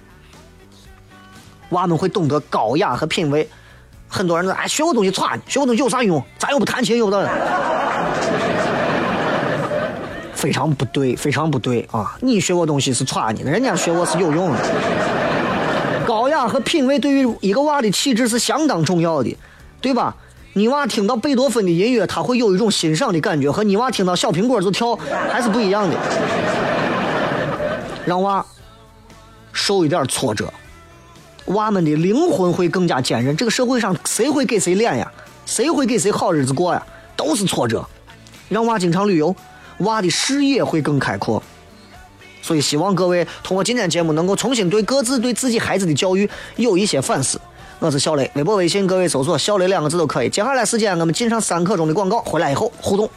[1.69, 3.47] 娃们会懂得高雅和品味。
[4.09, 6.25] 很多人说：“哎，学我东西歘，学我东西有啥用？
[6.39, 7.29] 咱又不弹琴，有的。
[10.35, 12.17] ”非常不对，非常不对啊！
[12.21, 14.59] 你学我东西是歘你，人家学我是有用的。
[16.49, 19.37] 和品味对于一个娃的气质是相当重要的，
[19.81, 20.15] 对吧？
[20.55, 24.95] 你娃听到贝多芬的音乐，他会有一种欣赏的感觉，和你娃听到小苹果就跳
[25.31, 25.97] 还是不一样的。
[28.05, 28.45] 让娃
[29.53, 30.53] 受一点挫折，
[31.47, 33.35] 娃们的灵魂会更加坚韧。
[33.37, 35.11] 这个社会上谁会给谁脸呀？
[35.47, 36.87] 谁会给谁好日子过呀？
[37.17, 37.83] 都是挫折。
[38.49, 39.35] 让娃经常旅游，
[39.79, 41.43] 娃的视野会更开阔。
[42.43, 47.41] 所以希望各位通过今天节目能够重新对各自对自己孩子的教育有一些反思。
[47.79, 50.29] 我是小雷，微博、微信各位搜索“小雷”两个字都可以。
[50.29, 53.09] 接下来时间我们进上三刻钟的广告，回来以后互动。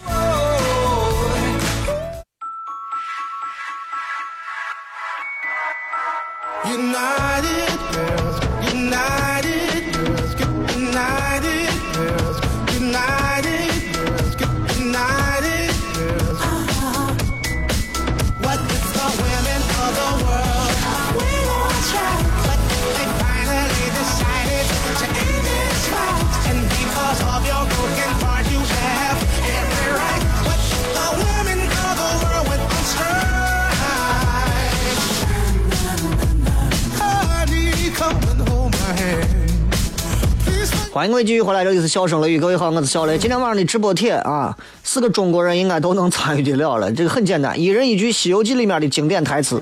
[41.16, 43.18] 各位继续回来，这里是笑声雷雨，各位好，我是小雷。
[43.18, 44.54] 今天晚上的直播帖啊，
[44.84, 46.92] 是个中国人应该都能参与得了了。
[46.92, 49.62] 这个很简单，一人一句《西游记》里面的经典台词。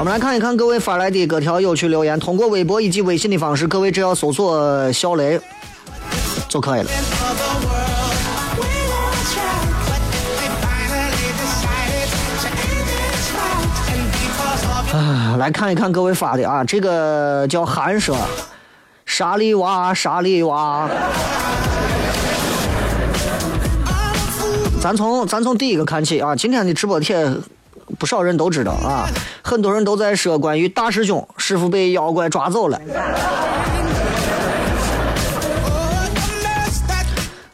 [0.00, 5.40] 我们来看一看各位发来的各条有趣留言，通过微博以及微信的方式，各位只要搜索“小雷”
[6.50, 6.90] 就可以了。
[15.36, 18.14] 来看一看各位发的啊，这个叫韩舍，
[19.06, 20.88] 沙利娃，沙利娃。
[24.80, 27.28] 咱从咱从第一个看起啊，今天的直播帖，
[27.98, 29.06] 不少人都知道啊，
[29.42, 32.80] 很多人都在说关于大师兄师傅被妖怪抓走了。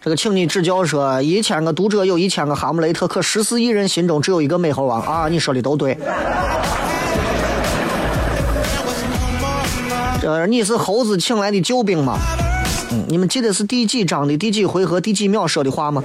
[0.01, 5.29] 这个，请你指教说，一千个读者有一千个哈姆雷特，可十四亿人心中只有一个美猴王啊！
[5.29, 5.99] 你说的都对。
[10.27, 12.18] 这你是猴子请来的救兵吗？
[12.91, 16.03] 嗯，你们记得是第几章的第几回合第几秒说的话吗？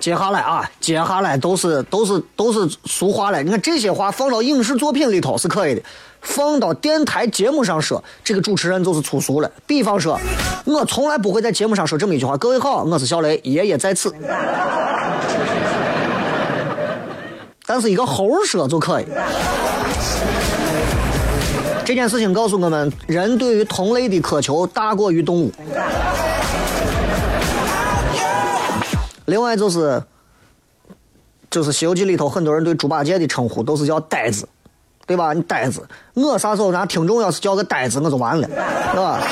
[0.00, 3.40] 接下来啊，接下来都是都是都是俗话了。
[3.44, 5.82] 你看这些话放到影视作品里头是可以的，
[6.20, 9.48] 放到电台节目上说，这个主持人就是粗俗了。
[9.68, 10.18] 比方说，
[10.64, 14.12] 我从来不会在节目上说这么一句话：“各位好，我是小雷，爷爷在此。”
[17.64, 19.06] 但是一个猴说就可以。
[21.88, 25.50] 这件事情告诉我们，人对于同类的渴求大过于动物。
[29.24, 30.02] 另外就是，
[31.50, 34.46] 就是《西游记》里头很多人对猪八戒的称呼都是叫呆子，
[35.06, 35.32] 对吧？
[35.32, 35.82] 你呆子，
[36.12, 38.46] 我啥时候拿听众要是叫个呆子，我就完了，
[38.90, 39.22] 是吧？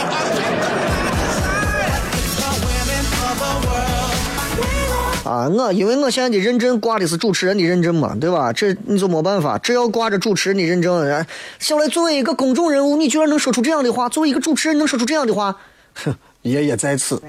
[5.27, 8.53] 啊，我因为我现在的认证挂的是主持人的认证嘛，对吧？
[8.53, 11.27] 这你就没办法，只要挂着主持人的认证，人
[11.59, 15.57] 小雷作为一个公众人物，你居然能说出这样的话，作为一个主持人能说出这样的话，
[15.95, 17.21] 哼，爷爷在此。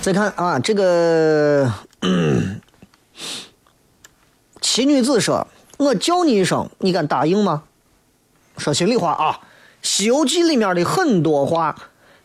[0.00, 1.70] 再看啊，这个
[2.02, 2.60] 嗯
[4.78, 5.44] 奇女子说
[5.76, 7.64] ：“我叫你一声，你敢答应吗？”
[8.58, 9.32] 说心里话啊，
[9.82, 11.74] 《西游记》里面的很多话，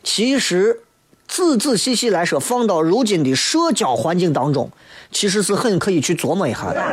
[0.04, 0.82] 其实
[1.28, 4.70] 仔仔细细来说，放到如今的社交环境当中，
[5.12, 6.84] 其实是很可以去琢磨一下的。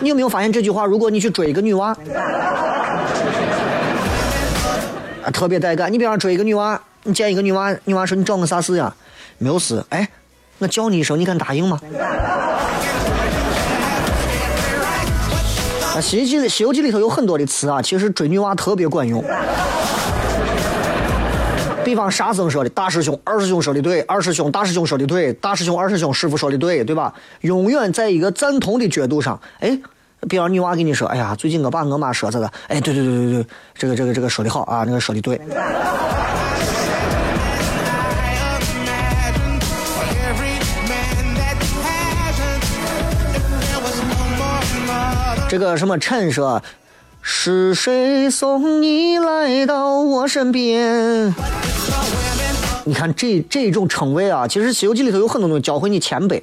[0.00, 0.84] 你有没有发现这句话？
[0.84, 1.96] 如果你去追一个女娃，
[5.32, 5.92] 特别带感。
[5.92, 8.92] 你比方追一个女娃，你见一个女娃，女娃说：“你找我啥事呀？”
[9.38, 9.84] 没有事。
[9.90, 10.08] 哎，
[10.58, 11.78] 我叫你一声，你敢答应吗？
[15.94, 19.24] 啊，《西游记》里，《西游记》里头有很多的词啊，其实追女娃特别管用。
[21.84, 27.14] 比方沙僧说的“大师兄”，二师兄说的对，二师兄、大师兄说的对，大师兄、二师兄师傅说的对，对吧？
[27.42, 29.40] 永远在一个赞同的角度上。
[29.60, 29.78] 哎，
[30.28, 35.40] 比方女娃跟你说：“哎呀，最近我爸我妈说这个，哎，对对对对对，这个这个这个说的好啊，那个说的对。”
[45.48, 46.60] 这个什么陈说，
[47.22, 51.32] 是谁送你来到我身边？
[52.84, 56.42] 你看这这种称谓啊，其实《西游记》里头有很多东西教会你谦卑，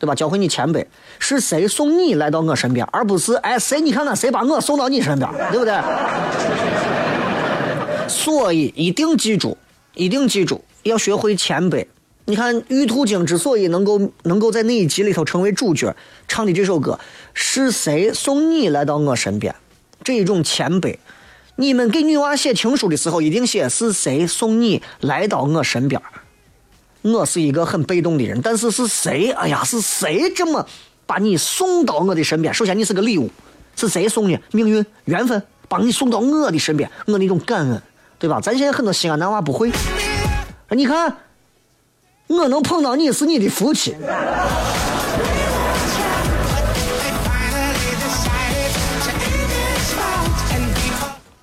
[0.00, 0.16] 对吧？
[0.16, 0.84] 教会你谦卑，
[1.20, 5.80] 是谁送你来到我身边，而不是哎谁你看看谁把我送到你身边，对不对？
[8.08, 9.56] 所以一定记住，
[9.94, 11.86] 一定记住，要学会谦卑。
[12.30, 15.92] 你看玉兔精之所以能够能够在那一集里头成为主角，
[16.28, 16.96] 唱的这首歌，
[17.34, 19.52] 是谁送你来到我身边？
[20.04, 20.96] 这一种谦卑，
[21.56, 26.00] 你们给女娃写情书的时候，一定写是谁送你来到我身边。
[27.02, 29.32] 我是一个很被动的人，但是是谁？
[29.32, 30.64] 哎呀，是谁这么
[31.06, 32.54] 把你送到我的身边？
[32.54, 33.28] 首先，你是个礼物，
[33.74, 34.40] 是谁送的？
[34.52, 37.82] 命运、缘分把你送到我的身边，我那种感恩，
[38.20, 38.40] 对吧？
[38.40, 39.72] 咱现在很多西安男娃不会。
[40.70, 41.16] 你看，
[42.30, 43.92] 我能碰到你是你的福气。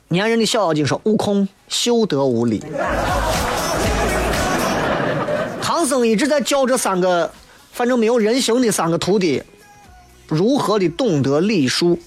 [0.09, 2.63] 粘人的小妖精说：“悟空修德无礼。”
[5.61, 7.29] 唐僧一直在教这三个，
[7.73, 9.43] 反正没有人形的三个徒弟，
[10.29, 11.99] 如何的懂得礼数，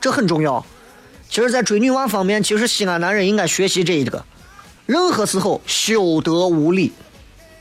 [0.00, 0.64] 这很重要。
[1.28, 4.24] 其实，在追女娃方面，其实西安男人应该学习这一个，
[4.86, 6.92] 任何时候修德无礼，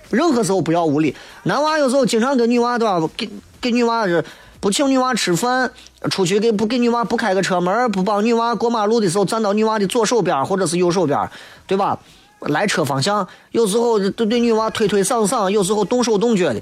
[0.09, 1.15] 任何时候不要无礼。
[1.43, 3.29] 男娃有时候经常跟女娃对吧，给
[3.61, 4.23] 给女娃是
[4.59, 5.71] 不请女娃吃饭，
[6.09, 11.29] 出去给不给女娃不开个车门，不帮女娃过马路的时候站到女娃的左手边或者是右手边，
[11.67, 11.97] 对吧？
[12.39, 16.61] 来车方向，有时候对对女娃推推搡搡，有时候动手动脚的，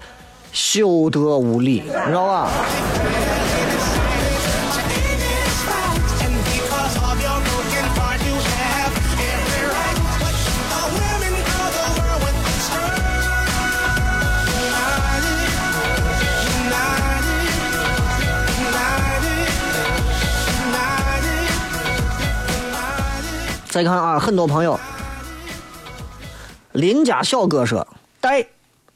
[0.53, 2.49] 休得无礼，你知道吧？
[23.73, 24.79] 再看啊，很多朋友，
[26.73, 27.87] 邻家小哥说
[28.21, 28.45] ：“带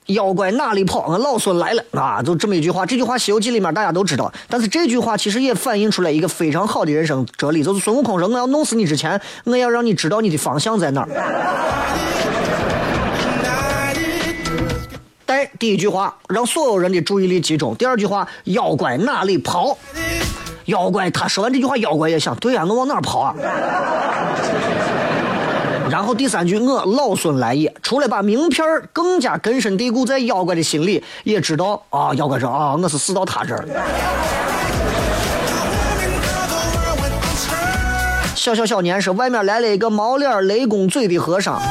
[0.06, 1.12] 妖怪哪里跑？
[1.12, 2.86] 俺老孙来了啊！”就这么一句话。
[2.86, 11.10] 这句话《西游记》里面大家都知道，但是这句话其实也反映出来一个非常好的人生哲理，就是孙悟空说：“我要弄死你之前，我要让你知道你的方向在哪儿。”
[15.26, 19.76] 带第一句话让所有人的注意力集中，第二句话妖怪哪里跑？
[20.68, 23.36] 妖怪他说完这句话，妖怪也想，对呀、我往哪跑啊？
[25.90, 33.66] 然后第三句我老孙来也，出来把名片更加根深蒂固在妖怪的心里，也知道啊，妖怪说啊，我是死到他这儿。
[38.36, 41.62] 小小小年说，外面来了一个毛脸雷公嘴的和尚。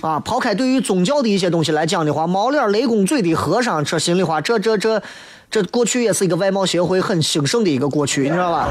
[0.00, 5.02] 啊，抛开对于宗教的一些东西来讲的话，毛脸雷公嘴的和尚，这心里话，这这这
[5.50, 8.68] 这过去也是一个外貌协会很兴盛的一个过去，你知道吧？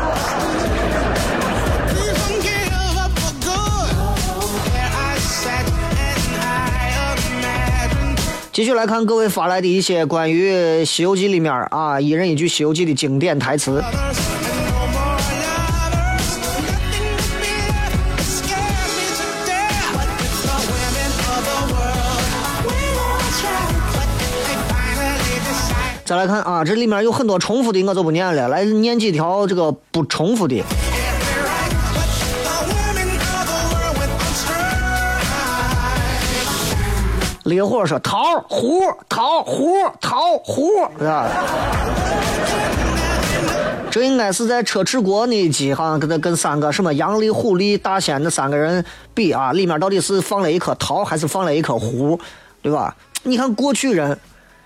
[8.51, 10.51] 继续来看各位发来的一些关于
[10.85, 13.83] 《西游记》里面啊，一人一句《西游记》的经典台词。
[26.07, 30.63] 再来看啊，这里面有很多重复的，我就不念了，来念几条这个不重复的。
[37.43, 41.27] 烈火说桃胡桃胡桃胡，是吧？
[43.91, 52.17] 这应该是在车迟国那一集，好像跟他跟三个什么杨丽、虎丽、大仙那三个人比啊，里面到底是放了一颗桃还是放了一颗胡，
[52.61, 52.95] 对吧？
[53.23, 54.17] 你看过去人，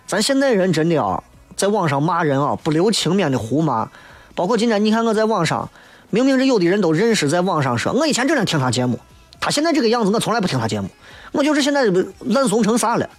[0.05, 1.23] 咱现在人真的啊，
[1.55, 3.87] 在网上骂人啊，不留情面的胡骂，
[4.35, 5.69] 包括今天你看我在网上，
[6.09, 8.99] 明明是有的人都认识，在网上说，我以前真的听他节目，
[9.39, 10.89] 他现在这个样子，我从来不听他节目，
[11.31, 11.83] 我就是现在
[12.25, 13.09] 烂怂成啥了。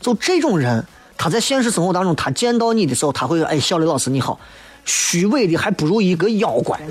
[0.00, 0.84] 就这种人，
[1.16, 4.38] 他在现实生活当中，他见到你的时候，他会：“哎，小李老师你好。”
[4.84, 6.80] 虚伪的还不如一个妖怪。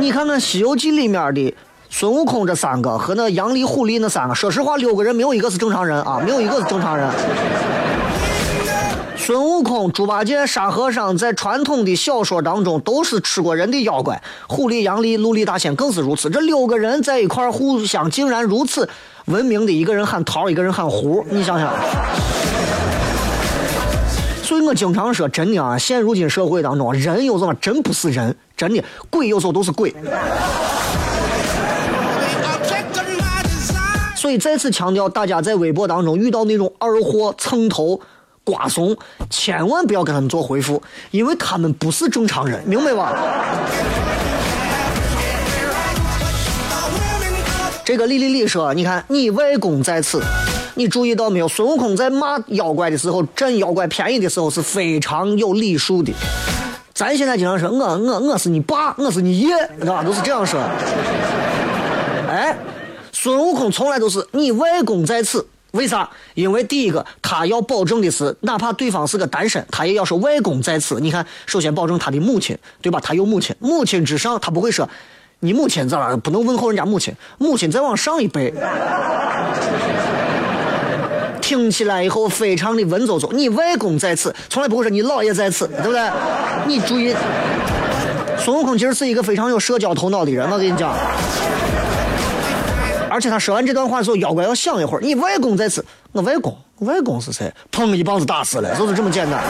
[0.00, 1.54] 你看看《西游记》里面的
[1.88, 7.08] 孙悟空这三个和那杨丽、狐狸那三个，说实话，六个人没有一个是正常人啊，没有一个是正常人。
[9.28, 16.30] 孙悟空、猪八戒、沙和尚在传统的小说当中都是吃过人的妖怪，狐狸、杨丽、陆力大仙更是如此。
[16.30, 18.88] 这六个人在一块互相竟然如此
[19.26, 21.70] 文明的，一个人喊桃，一个人喊胡，你想想。
[24.42, 29.94] 所以我经常说，真的啊，现如今社会当中，人有时候真不是人，真的鬼有时候都是鬼。
[34.16, 38.00] 所以再次强调，大家在微博当中遇到那种二货蹭头、
[38.48, 38.96] 瓜怂，
[39.28, 43.14] 千万不要跟他们做回复，因为他们不是正常人，明白吧？
[47.84, 50.22] 这个李丽丽说：“你看，你外公在此，
[50.76, 51.46] 你注意到没有？
[51.46, 56.10] 孙悟空在骂妖怪的时候，占妖怪便宜的时候是非常有礼数的。
[56.94, 60.02] 咱现在经常说，我我我是你爸，我是你爷，是吧？
[60.02, 60.58] 都是这样说。
[62.30, 62.56] 哎，
[63.12, 66.08] 孙悟空从来都是你外公在此，为啥？
[66.34, 70.98] 因为第一个，他要保证的是，哪怕对方是个单身，他也要说外公在此。
[70.98, 72.98] 你看，首先保证他的母亲，对吧？
[73.02, 74.88] 他有母亲，母亲之上，他不会说
[75.40, 76.16] 你母亲咋了？
[76.16, 78.52] 不能问候人家母亲，母亲再往上一辈。
[81.40, 83.32] 听起来以后非常的文绉绉。
[83.32, 86.10] 你外公在此，从来不会说你姥爷在此，对不对？
[86.66, 87.14] 你注意，
[88.38, 90.94] 孙悟空其实是一个非常有社交头脑的人，我跟你讲。
[93.08, 95.00] 而且他说完这段话的时候，妖怪要想一会儿。
[95.00, 97.52] 你外公在此，我外公，外公是谁？
[97.72, 99.42] 砰，一棒子打死了，就是这么简单。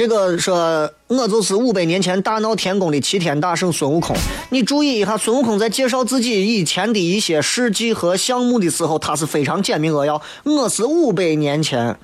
[0.00, 4.16] 这个说，我就是五百年前大闹天宫的齐天大圣孙悟空。
[4.48, 10.22] 你注意一下，孙悟空在介绍自己以前的一些事迹和项目的时候，他是非常简明扼要。
[10.44, 11.94] 我是五百年前，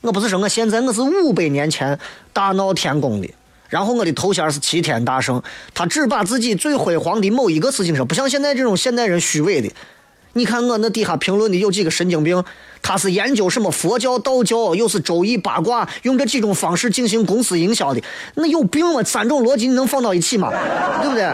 [0.00, 1.96] 我不是说我现在，我是五百年前
[2.32, 3.30] 大闹天宫的。
[3.68, 5.40] 然后我的头衔是齐天大圣，
[5.72, 9.70] 他只把自己最辉煌的某一个事情说，不像现在这种现代人虚伪的。
[10.34, 12.42] 你看我那底下评论的有几个神经病，
[12.82, 18.02] 他是研究什么佛教、道教，又是周易八卦，用这几种方式进行公司营销的，
[18.34, 19.02] 那有病吗？
[19.02, 20.50] 三种逻辑你能放到一起吗？
[21.00, 21.32] 对不对？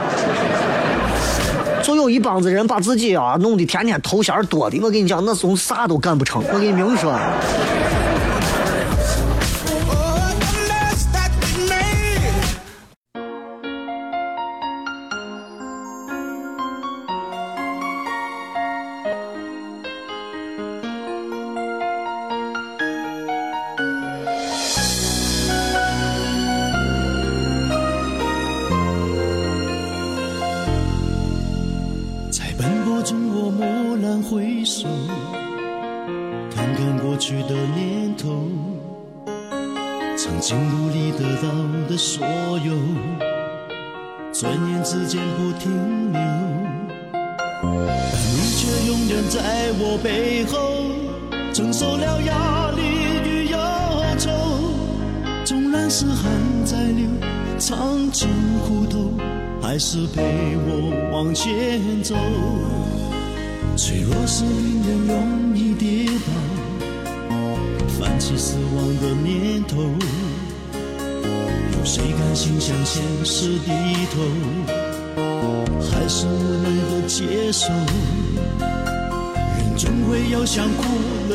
[1.83, 6.45] 就有一帮子人把自己啊弄得天天头衔多的，我跟你讲，那从啥都干不成。
[6.53, 7.19] 我跟你明说，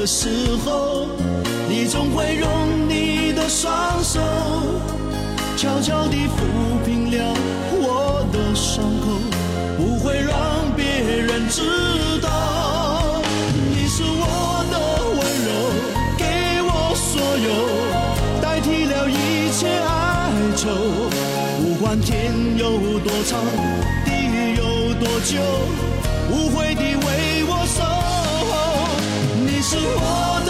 [0.05, 0.29] 时
[0.63, 1.07] 候，
[1.67, 2.47] 你总会用
[2.87, 4.19] 你的双手，
[5.57, 7.33] 悄悄地抚平了
[7.71, 9.17] 我的伤口，
[9.77, 11.61] 不会让别人知
[12.21, 13.23] 道。
[13.71, 14.75] 你是我的
[15.09, 15.49] 温柔，
[16.17, 17.47] 给我所有，
[18.41, 20.69] 代替了一切哀愁。
[21.63, 23.41] 不管天有多长，
[24.05, 24.11] 地
[24.55, 25.41] 有多久，
[26.29, 27.94] 无悔地为我守。
[29.77, 30.44] 是我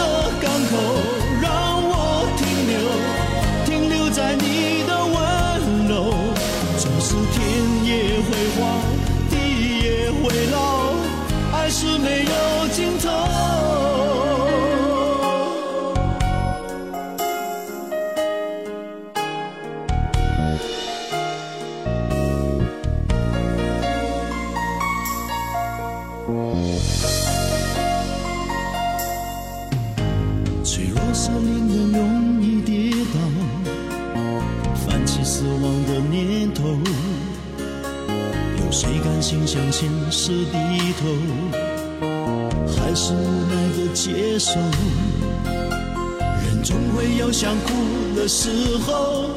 [47.38, 49.28] 想哭的时候，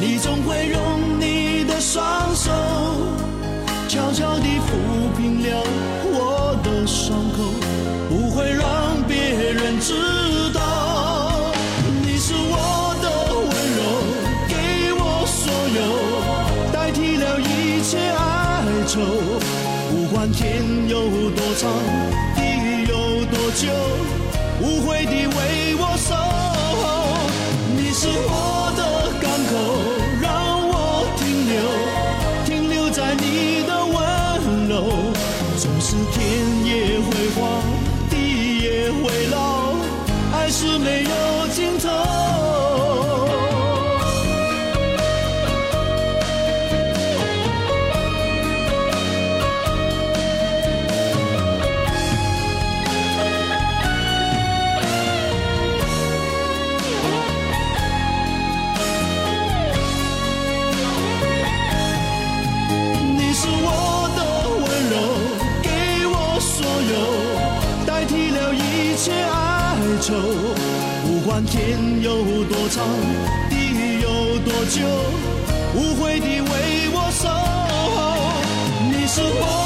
[0.00, 2.50] 你总会用你的双手，
[3.86, 5.62] 悄悄地抚平了
[6.10, 7.44] 我的伤口，
[8.08, 9.16] 不会让别
[9.52, 9.94] 人知
[10.52, 10.60] 道。
[12.02, 13.06] 你是我的
[13.38, 13.80] 温柔，
[14.48, 15.46] 给我所
[15.78, 15.78] 有，
[16.72, 18.98] 代替了一切哀愁。
[19.92, 21.70] 不管天有多长，
[22.34, 22.42] 地
[22.90, 23.70] 有多久，
[24.60, 26.45] 无悔地为我守。
[27.98, 28.82] 是我的
[29.22, 29.56] 港口，
[30.20, 30.28] 让
[30.68, 31.56] 我停留，
[32.44, 34.74] 停留在你的温柔。
[35.56, 36.20] 纵使天
[36.62, 37.62] 也会荒，
[38.10, 39.72] 地也会老，
[40.34, 42.35] 爱是没有尽头。
[70.06, 70.14] 愁，
[71.02, 72.86] 不管天有多长，
[73.50, 74.86] 地有多久，
[75.74, 77.98] 无悔地为我守候。
[78.88, 79.65] 你是我